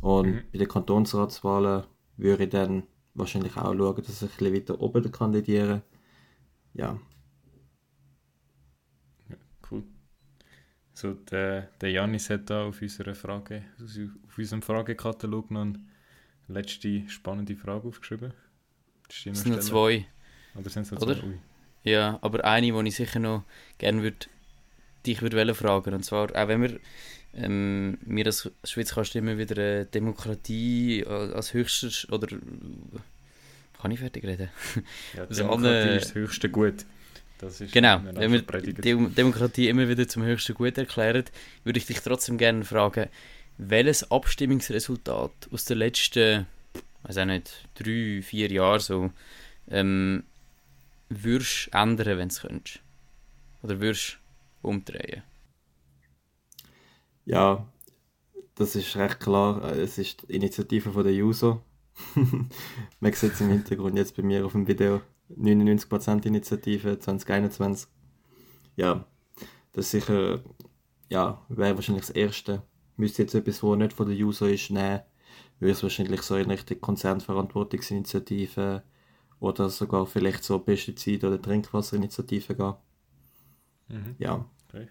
Und 0.00 0.26
mhm. 0.26 0.42
bei 0.50 0.58
den 0.58 0.68
Kantonsratswahlen 0.68 1.84
würde 2.16 2.44
ich 2.44 2.50
dann 2.50 2.84
wahrscheinlich 3.14 3.56
auch 3.56 3.74
schauen, 3.74 3.96
dass 3.96 4.22
ich 4.22 4.22
ein 4.22 4.28
bisschen 4.28 4.54
weiter 4.54 4.80
oben 4.80 5.12
kandidiere. 5.12 5.82
Ja. 6.72 6.98
ja. 9.28 9.36
Cool. 9.70 9.82
So, 10.94 11.12
der, 11.12 11.68
der 11.80 11.90
Janis 11.90 12.30
hat 12.30 12.48
da 12.48 12.64
auf 12.64 12.80
unserer 12.80 13.14
Frage, 13.14 13.64
auf 14.26 14.38
unserem 14.38 14.62
Fragekatalog 14.62 15.50
noch 15.50 15.60
eine 15.60 15.84
letzte 16.48 17.06
spannende 17.10 17.56
Frage 17.56 17.86
aufgeschrieben. 17.88 18.32
Das 19.08 19.16
sind 19.22 19.46
noch 19.46 19.60
zwei. 19.60 20.06
Oder 20.54 20.70
sind 20.70 20.82
es 20.84 20.90
noch 20.90 21.02
Oder? 21.02 21.20
zwei? 21.20 21.38
Ja, 21.84 22.18
aber 22.22 22.44
eine, 22.44 22.72
die 22.72 22.88
ich 22.88 22.96
sicher 22.96 23.18
noch 23.18 23.44
gerne 23.78 24.02
würde, 24.02 24.26
dich 25.06 25.22
würde 25.22 25.54
fragen. 25.54 25.94
Und 25.94 26.04
zwar, 26.04 26.30
auch 26.34 26.48
wenn 26.48 26.62
wir, 26.62 26.78
ähm, 27.34 27.98
wir 28.02 28.26
als 28.26 28.50
Schweiz 28.64 28.94
kannst 28.94 29.16
immer 29.16 29.38
wieder 29.38 29.84
Demokratie 29.84 31.04
als 31.06 31.54
höchstes 31.54 32.08
oder 32.10 32.28
kann 33.80 33.90
ich 33.90 33.98
fertig 33.98 34.24
reden? 34.24 34.48
Ja, 35.16 35.26
Demokratie 35.30 35.96
ist 35.96 36.06
das 36.06 36.14
höchste 36.14 36.48
Gut. 36.48 36.86
Das 37.38 37.60
ist 37.60 37.72
genau, 37.72 38.00
wenn 38.04 38.30
wir 38.30 38.42
Demokratie 38.42 39.68
immer 39.68 39.88
wieder 39.88 40.06
zum 40.06 40.22
höchsten 40.22 40.54
Gut 40.54 40.78
erklären, 40.78 41.24
würde 41.64 41.78
ich 41.78 41.86
dich 41.86 42.00
trotzdem 42.00 42.38
gerne 42.38 42.64
fragen, 42.64 43.08
welches 43.58 44.08
Abstimmungsresultat 44.08 45.32
aus 45.50 45.64
den 45.64 45.78
letzten, 45.78 46.46
weiß 47.02 47.18
auch 47.18 47.24
nicht, 47.24 47.66
drei, 47.74 48.22
vier 48.22 48.52
Jahren 48.52 48.78
so, 48.78 49.10
ähm, 49.68 50.22
würdest 51.22 51.70
ändern, 51.72 52.18
wenn 52.18 52.28
du 52.28 52.34
könntest? 52.34 52.80
Oder 53.62 53.80
würdest 53.80 54.18
du 54.62 54.68
umdrehen? 54.68 55.22
Ja, 57.24 57.66
das 58.54 58.76
ist 58.76 58.96
recht 58.96 59.20
klar. 59.20 59.62
Es 59.76 59.98
ist 59.98 60.22
die 60.22 60.34
Initiative 60.34 60.90
von 60.90 61.04
der 61.04 61.12
User. 61.12 61.62
Man 63.00 63.12
sieht 63.12 63.34
es 63.34 63.40
im 63.40 63.50
Hintergrund 63.50 63.96
jetzt 63.96 64.16
bei 64.16 64.22
mir 64.22 64.44
auf 64.44 64.52
dem 64.52 64.66
Video. 64.66 65.00
99% 65.30 66.26
Initiative 66.26 66.98
2021. 66.98 67.88
Ja, 68.76 69.06
das 69.72 69.86
ist 69.86 69.92
sicher, 69.92 70.42
ja, 71.08 71.42
wäre 71.48 71.76
wahrscheinlich 71.76 72.06
das 72.06 72.14
Erste. 72.14 72.62
Müsste 72.96 73.22
jetzt 73.22 73.34
etwas, 73.34 73.62
was 73.62 73.78
nicht 73.78 73.94
von 73.94 74.08
der 74.08 74.16
User 74.16 74.50
ist, 74.50 74.70
nehmen, 74.70 75.00
würde 75.58 75.72
es 75.72 75.82
wahrscheinlich 75.82 76.22
so 76.22 76.36
in 76.36 76.50
Richtung 76.50 76.80
Konzernverantwortungsinitiative 76.80 78.82
oder 79.42 79.68
sogar 79.70 80.06
vielleicht 80.06 80.44
so 80.44 80.58
Pestizid- 80.58 81.24
oder 81.24 81.42
Trinkwasserinitiativen 81.42 82.56
gehen. 82.56 82.74
Mhm. 83.88 84.14
Ja. 84.18 84.44
Okay. 84.68 84.88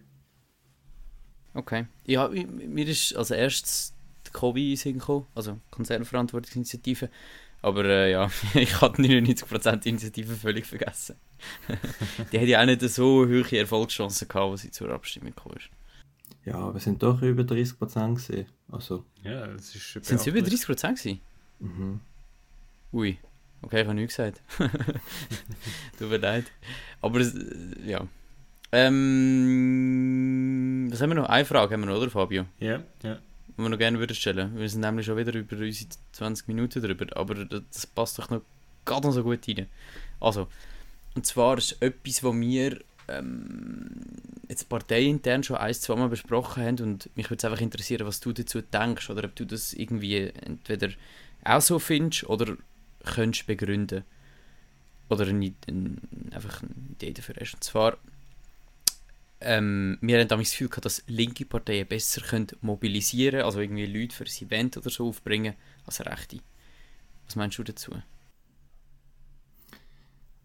okay. 1.53 1.85
Ja, 2.05 2.27
mir 2.27 2.85
ist 2.85 3.15
als 3.15 3.31
erstes 3.31 3.93
die 4.27 4.31
COVI 4.31 4.75
gekommen, 4.75 5.25
also 5.33 5.57
Konzernverantwortungsinitiative. 5.71 7.09
Aber 7.61 7.85
äh, 7.85 8.11
ja, 8.11 8.29
ich 8.53 8.81
hatte 8.81 9.01
99% 9.01 9.85
Initiative 9.85 10.35
völlig 10.35 10.65
vergessen. 10.65 11.15
die 12.33 12.37
hätte 12.37 12.51
ja 12.51 12.61
auch 12.61 12.65
nicht 12.65 12.81
so 12.81 13.25
hohe 13.25 13.57
Erfolgschancen 13.57 14.27
gehabt, 14.27 14.51
als 14.51 14.61
sie 14.63 14.71
zur 14.71 14.89
Abstimmung 14.89 15.33
kam. 15.33 15.53
Ja, 16.43 16.55
aber 16.55 16.75
es 16.75 16.83
sind 16.83 17.01
doch 17.01 17.21
über 17.21 17.43
30% 17.43 18.15
gesehen. 18.15 18.47
Also. 18.69 19.05
Ja, 19.23 19.45
es 19.45 19.73
ist 19.75 19.93
Sind 19.93 20.19
es 20.19 20.27
über 20.27 20.39
30% 20.39 20.95
gewesen? 20.95 21.21
Mhm. 21.59 22.01
Ui. 22.91 23.17
Okay, 23.63 23.81
ich 23.81 23.87
habe 23.87 23.95
nichts 23.95 24.15
gesagt. 24.15 24.41
Tut 25.99 26.09
mir 26.09 26.17
leid. 26.17 26.45
Aber 27.01 27.19
äh, 27.19 27.31
ja. 27.85 28.07
Ähm, 28.71 29.67
was 30.91 31.01
haben 31.01 31.09
wir 31.09 31.15
noch? 31.15 31.29
Eine 31.29 31.45
Frage 31.45 31.73
haben 31.73 31.81
wir 31.81 31.87
noch, 31.87 31.97
oder 31.97 32.09
Fabio? 32.09 32.45
Ja, 32.59 32.81
ja. 33.03 33.19
Die 33.47 33.61
wir 33.61 33.69
noch 33.69 33.77
gerne 33.77 33.99
würden 33.99 34.15
stellen. 34.15 34.57
Wir 34.57 34.69
sind 34.69 34.81
nämlich 34.81 35.05
schon 35.05 35.17
wieder 35.17 35.33
über 35.33 35.57
unsere 35.57 35.89
20 36.13 36.47
Minuten 36.47 36.81
drüber, 36.81 37.05
aber 37.15 37.45
das 37.45 37.85
passt 37.85 38.17
doch 38.17 38.29
noch 38.29 38.41
gerade 38.85 39.07
noch 39.07 39.13
so 39.13 39.23
gut 39.23 39.47
rein. 39.47 39.67
Also, 40.19 40.47
und 41.15 41.25
zwar 41.25 41.57
ist 41.57 41.81
etwas, 41.81 42.23
was 42.23 42.33
wir 42.33 42.79
ähm, 43.07 43.91
jetzt 44.47 44.69
parteiintern 44.69 45.43
schon 45.43 45.57
ein, 45.57 45.73
zwei 45.73 45.95
Mal 45.95 46.09
besprochen 46.09 46.63
haben 46.63 46.79
und 46.79 47.09
mich 47.15 47.29
würde 47.29 47.37
es 47.37 47.45
einfach 47.45 47.61
interessieren, 47.61 48.07
was 48.07 48.19
du 48.19 48.31
dazu 48.31 48.61
denkst 48.61 49.09
oder 49.09 49.25
ob 49.25 49.35
du 49.35 49.45
das 49.45 49.73
irgendwie 49.73 50.31
entweder 50.45 50.89
auch 51.43 51.61
so 51.61 51.79
findest 51.79 52.25
oder 52.29 52.55
könntest 53.03 53.47
begründen 53.47 54.03
oder 55.09 55.27
eine, 55.27 55.53
einfach 56.31 56.63
eine 56.63 56.71
Idee 56.91 57.13
dafür 57.13 57.35
hast. 57.39 57.53
Und 57.53 57.63
zwar, 57.63 57.97
ähm, 59.41 59.97
wir 60.01 60.19
haben 60.19 60.27
damals 60.27 60.49
das 60.49 60.51
Gefühl 60.53 60.69
gehabt, 60.69 60.85
dass 60.85 61.03
linke 61.07 61.45
Parteien 61.45 61.87
besser 61.87 62.21
können 62.21 62.47
mobilisieren 62.61 63.41
also 63.41 63.59
irgendwie 63.59 63.85
Leute 63.85 64.15
für 64.15 64.23
ein 64.23 64.47
Event 64.47 64.77
oder 64.77 64.89
so 64.89 65.09
aufbringen, 65.09 65.55
als 65.85 66.05
rechte. 66.05 66.39
Was 67.25 67.35
meinst 67.35 67.57
du 67.57 67.63
dazu? 67.63 67.91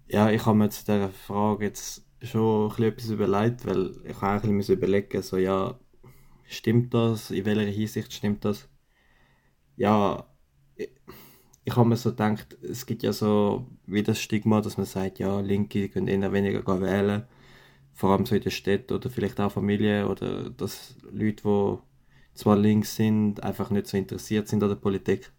Ja, 0.08 0.30
ich 0.30 0.44
habe 0.46 0.56
mir 0.56 0.70
zu 0.70 0.84
dieser 0.84 1.10
Frage 1.10 1.66
jetzt 1.66 2.04
schon 2.22 2.72
ein 2.72 2.82
etwas 2.82 3.10
überlegt, 3.10 3.66
weil 3.66 3.96
ich 4.04 4.22
ein 4.22 4.56
bisschen 4.58 4.76
überlegen 4.76 5.22
so 5.22 5.36
ja, 5.36 5.78
stimmt 6.46 6.94
das? 6.94 7.30
In 7.30 7.44
welcher 7.44 7.70
Hinsicht 7.70 8.12
stimmt 8.12 8.44
das? 8.44 8.68
Ja, 9.76 10.26
ich 11.66 11.74
habe 11.74 11.88
mir 11.88 11.96
so 11.96 12.10
gedacht, 12.10 12.56
es 12.62 12.86
gibt 12.86 13.02
ja 13.02 13.12
so 13.12 13.66
wie 13.86 14.04
das 14.04 14.20
Stigma, 14.20 14.60
dass 14.60 14.76
man 14.76 14.86
sagt, 14.86 15.18
ja, 15.18 15.40
Linke 15.40 15.88
können 15.88 16.06
eher 16.06 16.32
weniger 16.32 16.80
wählen, 16.80 17.24
vor 17.92 18.12
allem 18.12 18.24
so 18.24 18.36
in 18.36 18.42
der 18.42 18.50
Stadt 18.50 18.92
oder 18.92 19.10
vielleicht 19.10 19.40
auch 19.40 19.50
Familie 19.50 20.08
oder 20.08 20.48
dass 20.50 20.94
Leute, 21.10 21.42
die 21.42 22.38
zwar 22.38 22.56
links 22.56 22.94
sind, 22.94 23.42
einfach 23.42 23.70
nicht 23.70 23.88
so 23.88 23.96
interessiert 23.96 24.46
sind 24.46 24.62
an 24.62 24.68
der 24.68 24.76
Politik. 24.76 25.32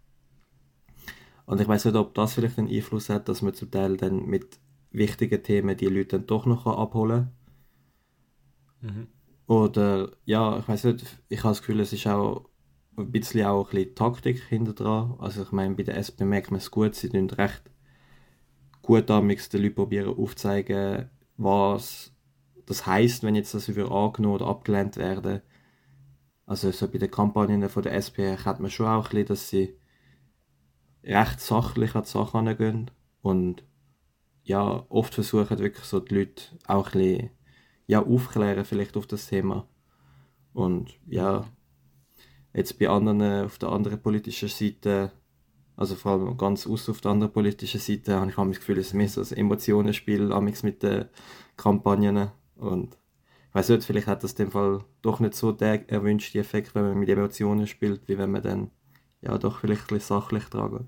Und 1.46 1.62
ich 1.62 1.68
weiß 1.68 1.86
nicht, 1.86 1.96
ob 1.96 2.13
das 2.13 2.34
vielleicht 2.34 2.60
einen 2.60 2.68
Einfluss 2.68 3.08
hat, 3.08 3.30
dass 3.30 3.42
man 3.42 3.54
zum 3.54 3.72
Teil 3.72 3.96
dann 3.96 4.26
mit 4.26 4.60
wichtigen 4.92 5.42
Themen 5.42 5.78
die 5.78 5.86
Leute 5.86 6.18
dann 6.18 6.28
doch 6.28 6.46
noch 6.46 6.68
abholen 6.68 7.32
kann. 8.82 8.96
Mhm. 8.96 9.08
Oder 9.48 10.12
ja, 10.26 10.60
ich 10.60 10.68
weiß 10.68 10.84
nicht, 10.84 11.06
ich 11.30 11.40
habe 11.40 11.52
das 11.52 11.62
Gefühl, 11.62 11.80
es 11.80 11.94
ist 11.94 12.06
auch 12.06 12.47
ein 12.98 13.12
bisschen 13.12 13.46
auch 13.46 13.70
ein 13.70 13.76
bisschen 13.76 13.96
Taktik 13.96 14.44
hinter 14.44 14.74
dran. 14.74 15.16
Also 15.20 15.44
ich 15.44 15.52
meine, 15.52 15.76
bei 15.76 15.84
der 15.84 15.98
SP 15.98 16.26
merkt 16.26 16.52
man 16.52 16.60
es 16.60 16.72
gut, 16.72 16.96
sie 16.96 17.10
tun 17.10 17.30
recht 17.30 17.64
gut 18.82 19.10
damals 19.10 19.50
den 19.50 19.64
Leuten 19.64 19.76
probieren 19.76 20.18
aufzeigen, 20.18 21.10
was 21.36 22.14
das 22.66 22.86
heißt, 22.86 23.24
wenn 23.24 23.36
jetzt 23.36 23.54
das 23.54 23.68
über 23.70 23.92
angenommen 23.92 24.36
oder 24.36 24.48
abgelehnt 24.48 24.98
werden. 24.98 25.42
Also 26.46 26.72
so 26.72 26.88
bei 26.88 26.98
den 26.98 27.12
Kampagnen 27.12 27.70
von 27.70 27.84
der 27.84 27.94
SP 27.94 28.38
hat 28.38 28.60
man 28.60 28.72
schon 28.72 28.88
auch 28.88 29.06
ein 29.06 29.10
bisschen, 29.10 29.26
dass 29.28 29.50
sie 29.50 29.78
recht 31.04 31.40
sachlich 31.40 31.96
an 31.96 32.04
die 32.04 32.10
Sache 32.10 32.38
angehen 32.38 32.92
und 33.22 33.64
ja, 34.44 34.86
oft 34.90 35.14
versuchen 35.14 35.60
wirklich 35.60 35.86
so 35.86 36.00
die 36.00 36.16
Leute 36.16 36.44
auch 36.66 36.88
ein 36.88 37.00
bisschen 37.00 37.30
ja, 37.88 38.04
aufklären 38.04 38.66
vielleicht 38.66 38.98
auf 38.98 39.08
das 39.08 39.28
Thema. 39.28 39.68
Und 40.54 41.00
ja, 41.06 41.46
Jetzt 42.58 42.80
bei 42.80 42.89
anderen, 42.89 43.46
auf 43.46 43.60
der 43.60 43.70
anderen 43.70 44.02
politischen 44.02 44.50
Seite, 44.50 45.12
also 45.76 45.93
vor 45.93 46.13
allem 46.13 46.38
ganz 46.38 46.65
aus 46.65 46.89
auf 46.89 47.02
der 47.02 47.12
anderen 47.12 47.32
politischen 47.32 47.80
Seite, 47.80 48.15
habe 48.15 48.30
ich 48.32 48.36
das 48.36 48.60
Gefühl, 48.60 48.80
es 48.80 48.88
ist 48.88 48.93
mehr 48.96 49.08
so 49.08 49.22
ein 49.22 49.38
Emotionenspiel 49.38 50.28
mit 50.63 50.82
den 50.82 51.06
Kampagnen. 51.56 52.32
Und 52.56 52.98
ich 53.50 53.54
weiß 53.54 53.70
nicht, 53.70 53.84
vielleicht 53.84 54.08
hat 54.08 54.24
das 54.24 54.32
in 54.32 54.46
dem 54.46 54.52
Fall 54.52 54.84
doch 55.04 55.20
nicht 55.20 55.36
so 55.36 55.52
den 55.52 55.88
erwünschten 55.88 56.41
Effekt, 56.41 56.74
wenn 56.74 56.82
man 56.82 56.98
mit 56.98 57.10
Emotionen 57.10 57.67
spielt, 57.67 58.08
wie 58.08 58.17
wenn 58.17 58.32
man 58.32 58.41
dann 58.41 58.72
ja 59.22 59.38
doch 59.38 59.60
vielleicht 59.60 59.84
ein 59.84 59.98
bisschen 59.98 60.20
sachlich 60.20 60.46
tragen. 60.46 60.88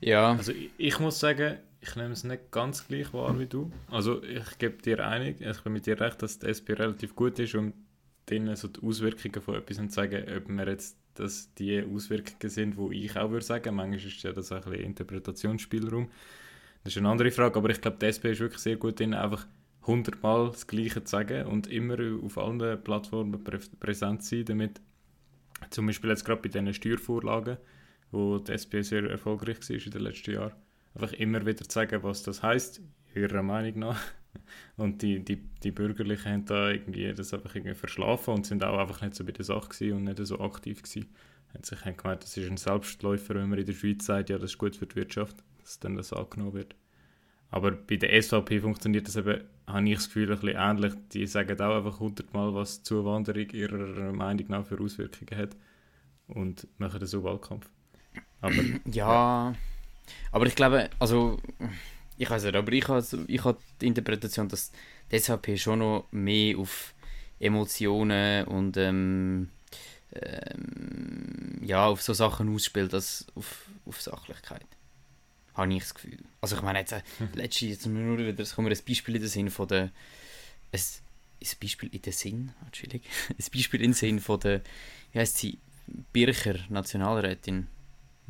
Ja. 0.00 0.32
Also 0.32 0.52
ich, 0.52 0.70
ich 0.78 1.00
muss 1.00 1.20
sagen, 1.20 1.58
ich 1.82 1.96
nehme 1.96 2.12
es 2.12 2.24
nicht 2.24 2.50
ganz 2.50 2.88
gleich 2.88 3.12
wahr 3.12 3.38
wie 3.38 3.46
du. 3.46 3.70
Also 3.90 4.22
ich 4.22 4.56
gebe 4.56 4.80
dir 4.80 5.06
einig, 5.06 5.42
ich 5.42 5.60
bin 5.60 5.74
mit 5.74 5.84
dir 5.84 6.00
recht, 6.00 6.22
dass 6.22 6.38
die 6.38 6.46
SP 6.48 6.72
relativ 6.72 7.14
gut 7.14 7.38
ist 7.38 7.54
und 7.56 7.74
denen 8.30 8.56
so 8.56 8.68
die 8.68 8.80
Auswirkungen 8.82 9.42
von 9.42 9.56
etwas 9.56 9.78
und 9.78 9.92
sagen, 9.92 10.24
ob 10.36 10.48
wir 10.48 10.68
jetzt 10.68 10.96
dass 11.14 11.52
die 11.54 11.84
Auswirkungen 11.84 12.48
sind, 12.48 12.76
wo 12.76 12.90
ich 12.90 13.16
auch 13.16 13.30
würde 13.30 13.44
sagen. 13.44 13.74
Manchmal 13.74 13.98
ist 13.98 14.22
ja 14.22 14.32
das 14.32 14.52
ein 14.52 14.72
Interpretationsspielraum. 14.72 16.08
Das 16.84 16.94
ist 16.94 16.98
eine 16.98 17.10
andere 17.10 17.30
Frage, 17.30 17.58
aber 17.58 17.70
ich 17.70 17.80
glaube, 17.80 17.98
die 18.00 18.06
SP 18.08 18.32
ist 18.32 18.40
wirklich 18.40 18.60
sehr 18.60 18.76
gut 18.76 18.98
drin, 18.98 19.14
einfach 19.14 19.46
hundertmal 19.86 20.48
das 20.48 20.66
Gleiche 20.66 21.04
zu 21.04 21.10
sagen 21.10 21.46
und 21.46 21.66
immer 21.66 21.96
auf 22.22 22.38
allen 22.38 22.82
Plattformen 22.82 23.42
prä 23.42 23.58
präsent 23.78 24.24
sein, 24.24 24.44
damit 24.44 24.80
zum 25.70 25.86
Beispiel 25.86 26.10
jetzt 26.10 26.24
gerade 26.24 26.42
bei 26.42 26.48
diesen 26.48 26.72
Steuervorlagen, 26.74 27.58
wo 28.10 28.38
die 28.38 28.52
SP 28.54 28.82
sehr 28.82 29.08
erfolgreich 29.08 29.58
war 29.68 29.76
in 29.76 29.90
den 29.90 30.02
letzten 30.02 30.32
Jahren, 30.32 30.52
einfach 30.94 31.12
immer 31.12 31.44
wieder 31.46 31.64
zu 31.64 31.72
sagen, 31.72 32.02
was 32.02 32.22
das 32.22 32.42
heißt 32.42 32.80
ihrer 33.14 33.42
Meinung 33.42 33.78
nach. 33.78 34.00
Und 34.76 35.02
die, 35.02 35.24
die, 35.24 35.36
die 35.36 35.70
Bürgerlichen 35.70 36.32
haben 36.32 36.44
da 36.46 36.70
irgendwie 36.70 37.12
das 37.12 37.34
einfach 37.34 37.54
irgendwie 37.54 37.74
verschlafen 37.74 38.34
und 38.34 38.46
sind 38.46 38.64
auch 38.64 38.78
einfach 38.78 39.02
nicht 39.02 39.14
so 39.14 39.24
bei 39.24 39.32
der 39.32 39.44
Sache 39.44 39.94
und 39.94 40.04
nicht 40.04 40.24
so 40.26 40.40
aktiv 40.40 40.82
gewesen. 40.82 41.08
Haben 41.52 41.64
sich 41.64 41.84
haben 41.84 41.96
gemeint, 41.96 42.22
das 42.22 42.36
ist 42.36 42.50
ein 42.50 42.56
Selbstläufer, 42.56 43.34
wenn 43.34 43.50
man 43.50 43.58
in 43.58 43.66
der 43.66 43.74
Schweiz 43.74 44.06
sagt, 44.06 44.30
ja, 44.30 44.38
das 44.38 44.52
ist 44.52 44.58
gut 44.58 44.74
für 44.76 44.86
die 44.86 44.96
Wirtschaft, 44.96 45.36
dass 45.60 45.78
dann 45.78 45.96
das 45.96 46.12
angenommen 46.12 46.54
wird. 46.54 46.74
Aber 47.50 47.70
bei 47.72 47.96
der 47.96 48.20
SVP 48.20 48.60
funktioniert 48.60 49.06
das 49.06 49.16
eben, 49.16 49.42
habe 49.66 49.88
ich 49.88 49.96
das 49.96 50.06
Gefühl, 50.06 50.32
ein 50.32 50.40
bisschen 50.40 50.56
ähnlich. 50.58 50.94
Die 51.12 51.26
sagen 51.26 51.60
auch 51.60 51.76
einfach 51.76 52.00
hundertmal, 52.00 52.54
was 52.54 52.82
Zuwanderung 52.82 53.50
ihrer 53.50 54.12
Meinung 54.12 54.46
nach 54.48 54.64
für 54.64 54.80
Auswirkungen 54.80 55.38
hat 55.38 55.54
und 56.28 56.66
machen 56.78 56.98
das 56.98 57.10
so 57.10 57.22
Wahlkampf. 57.22 57.68
Aber, 58.40 58.54
ja, 58.86 59.54
aber 60.30 60.46
ich 60.46 60.54
glaube, 60.56 60.88
also 60.98 61.38
ich 62.22 62.30
weiß 62.30 62.44
nicht, 62.44 62.54
aber 62.54 62.72
ich 62.72 62.86
habe, 62.86 63.04
ich 63.26 63.42
die 63.80 63.86
Interpretation, 63.86 64.48
dass 64.48 64.70
die 65.10 65.18
SVP 65.18 65.56
schon 65.58 65.80
noch 65.80 66.06
mehr 66.12 66.56
auf 66.56 66.94
Emotionen 67.40 68.46
und 68.46 68.76
ähm, 68.76 69.48
ähm, 70.12 71.58
ja, 71.62 71.86
auf 71.86 72.00
so 72.00 72.12
Sachen 72.12 72.54
ausspielt 72.54 72.94
als 72.94 73.26
auf, 73.34 73.66
auf 73.86 74.00
Sachlichkeit. 74.00 74.66
Habe 75.54 75.74
ich 75.74 75.80
das 75.80 75.94
Gefühl. 75.94 76.18
Also 76.40 76.56
ich 76.56 76.62
meine, 76.62 76.78
jetzt, 76.78 76.92
äh, 76.92 77.02
hm. 77.18 77.30
letztes 77.34 77.68
jetzt 77.68 77.86
nur 77.86 78.16
wieder, 78.16 78.40
es 78.40 78.54
kommt 78.54 78.68
mir 78.68 78.74
ein 78.74 78.84
Beispiel 78.86 79.16
in 79.16 79.22
den 79.22 79.28
Sinn 79.28 79.50
von 79.50 79.66
der, 79.66 79.90
ein, 80.70 80.80
ein 80.80 81.48
Beispiel 81.60 81.88
in 81.92 82.02
den 82.02 82.12
Sinn, 82.12 82.52
Entschuldigung, 82.64 83.10
ein 83.30 83.46
Beispiel 83.52 83.80
in 83.80 83.90
den 83.90 83.94
Sinn 83.94 84.20
von 84.20 84.38
der, 84.38 84.60
wie 85.12 85.18
heißt 85.18 85.38
sie, 85.38 85.58
Bircher, 86.12 86.54
Nationalrätin 86.68 87.66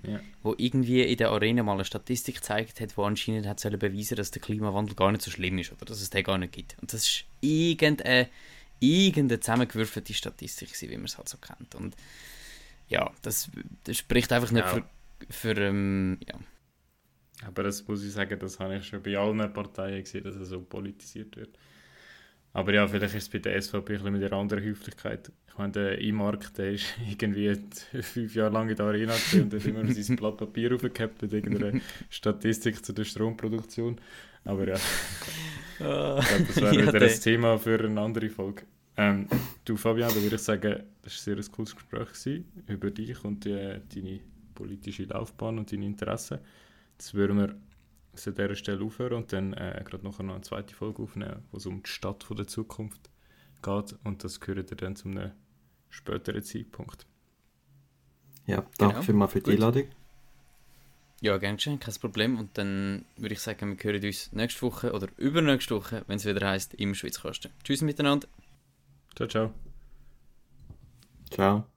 ja. 0.03 0.21
wo 0.43 0.55
irgendwie 0.57 1.03
in 1.03 1.17
der 1.17 1.31
Arena 1.31 1.63
mal 1.63 1.75
eine 1.75 1.85
Statistik 1.85 2.37
gezeigt 2.37 2.81
hat, 2.81 2.97
wo 2.97 3.05
anscheinend 3.05 3.47
hat 3.47 3.61
sollen 3.61 3.79
beweisen, 3.79 4.17
dass 4.17 4.31
der 4.31 4.43
Klimawandel 4.43 4.95
gar 4.95 5.13
nicht 5.13 5.23
so 5.23 5.31
schlimm 5.31 5.59
ist 5.59 5.73
oder 5.73 5.85
dass 5.85 6.01
es 6.01 6.11
den 6.11 6.25
gar 6.25 6.39
nicht 6.39 6.53
gibt. 6.53 6.77
Und 6.81 6.93
das 6.93 7.07
ist 7.07 7.25
irgendeine, 7.41 8.29
irgendeine 8.81 9.41
zusammengewürfelte 9.41 10.15
Statistik, 10.15 10.71
wie 10.83 10.97
man 10.97 11.05
es 11.05 11.19
halt 11.19 11.29
so 11.29 11.39
kennt. 11.39 11.75
Und 11.75 11.97
ja, 12.89 13.11
das, 13.23 13.51
das 13.85 13.97
spricht 13.97 14.33
einfach 14.33 14.51
nicht 14.51 14.65
ja. 14.65 14.69
für, 14.69 14.85
für 15.31 15.57
ähm, 15.61 16.19
ja. 16.27 16.39
Aber 17.47 17.65
das 17.65 17.87
muss 17.89 18.05
ich 18.05 18.13
sagen, 18.13 18.39
das 18.39 18.61
habe 18.61 18.77
ich 18.77 18.87
schon 18.87 19.03
bei 19.03 19.17
allen 19.17 19.53
Parteien 19.53 20.03
gesehen, 20.03 20.25
dass 20.25 20.37
es 20.37 20.49
so 20.49 20.61
politisiert 20.61 21.37
wird. 21.37 21.59
Aber 22.55 22.75
ja, 22.75 22.87
vielleicht 22.87 23.15
ist 23.15 23.25
es 23.25 23.29
bei 23.31 23.39
der 23.39 23.61
SVP 23.61 23.97
ein 23.97 24.13
mit 24.13 24.23
einer 24.23 24.37
anderen 24.37 24.63
Höflichkeit. 24.63 25.33
Ich 25.49 25.57
meine, 25.57 25.73
der 25.73 26.01
E-Mark, 26.01 26.53
der 26.55 26.73
ist 26.73 26.95
irgendwie 27.09 27.57
fünf 28.03 28.35
Jahre 28.35 28.53
lang 28.53 28.69
in 28.69 28.77
der 28.77 28.87
Arena 28.87 29.15
und 29.35 29.55
hat 29.55 29.65
immer 29.65 29.87
sein 29.93 30.17
Blatt 30.17 30.37
Papier 30.37 30.75
aufgehabt 30.75 31.23
mit 31.23 31.33
irgendeiner 31.33 31.81
Statistik 32.11 32.85
zu 32.85 32.93
der 32.93 33.05
Stromproduktion. 33.05 33.99
Aber 34.45 34.69
ja, 34.69 34.75
ah. 35.81 36.21
ich 36.21 36.29
glaube, 36.29 36.45
das 36.47 36.57
wäre 36.57 36.75
ja, 36.75 36.95
wieder 36.95 37.07
ein 37.07 37.21
Thema 37.21 37.59
für 37.59 37.85
eine 37.85 38.01
andere 38.01 38.29
Folge. 38.29 38.63
Ähm, 38.97 39.27
du 39.65 39.77
Fabian, 39.77 40.11
da 40.11 40.23
würde 40.23 40.37
ich 40.37 40.43
sagen, 40.43 40.83
das 41.03 41.27
war 41.27 41.35
ein 41.35 41.43
sehr 41.43 41.53
cooles 41.53 41.75
Gespräch 41.75 42.43
über 42.67 42.91
dich 42.91 43.25
und 43.25 43.45
die, 43.45 43.81
deine 43.95 44.21
politische 44.55 45.05
Laufbahn 45.05 45.59
und 45.59 45.73
deine 45.73 45.87
Interessen. 45.87 46.39
Jetzt 46.93 47.15
würden 47.15 47.39
wir 47.39 47.57
an 48.13 48.35
dieser 48.35 48.55
Stelle 48.55 48.85
aufhören 48.85 49.15
und 49.15 49.33
dann 49.33 49.53
äh, 49.55 49.83
gerade 49.85 50.05
nachher 50.05 50.23
noch 50.23 50.35
eine 50.35 50.43
zweite 50.43 50.75
Folge 50.75 51.03
aufnehmen, 51.03 51.45
wo 51.51 51.57
es 51.57 51.67
um 51.67 51.83
die 51.83 51.89
Stadt 51.89 52.25
von 52.25 52.37
der 52.37 52.47
Zukunft 52.47 53.11
geht. 53.63 53.97
Und 54.05 54.25
das 54.25 54.41
gehört 54.41 54.71
ihr 54.71 54.77
dann 54.77 54.97
zum 54.97 55.33
späteren 55.89 56.43
Zeitpunkt. 56.43 57.07
Ja, 58.47 58.67
danke 58.79 58.95
genau. 58.95 59.03
vielmals 59.03 59.33
für 59.33 59.41
die 59.41 59.53
Einladung. 59.53 59.85
Ja, 61.21 61.39
gerne 61.39 61.59
schön, 61.61 61.79
kein 61.79 61.95
Problem. 61.95 62.37
Und 62.37 62.59
dann 62.59 63.05
würde 63.17 63.35
ich 63.35 63.41
sagen, 63.41 63.79
wir 63.79 63.93
hören 63.93 64.05
uns 64.05 64.33
nächste 64.33 64.63
Woche 64.63 64.93
oder 64.93 65.07
übernächste 65.17 65.77
Woche, 65.77 66.03
wenn 66.09 66.17
es 66.17 66.27
wieder 66.27 66.49
heißt, 66.49 66.75
im 66.75 66.95
Schweizkasten. 66.95 67.53
Tschüss 67.63 67.83
miteinander. 67.83 68.27
Ciao, 69.15 69.29
ciao. 69.29 69.55
Ciao. 71.31 71.72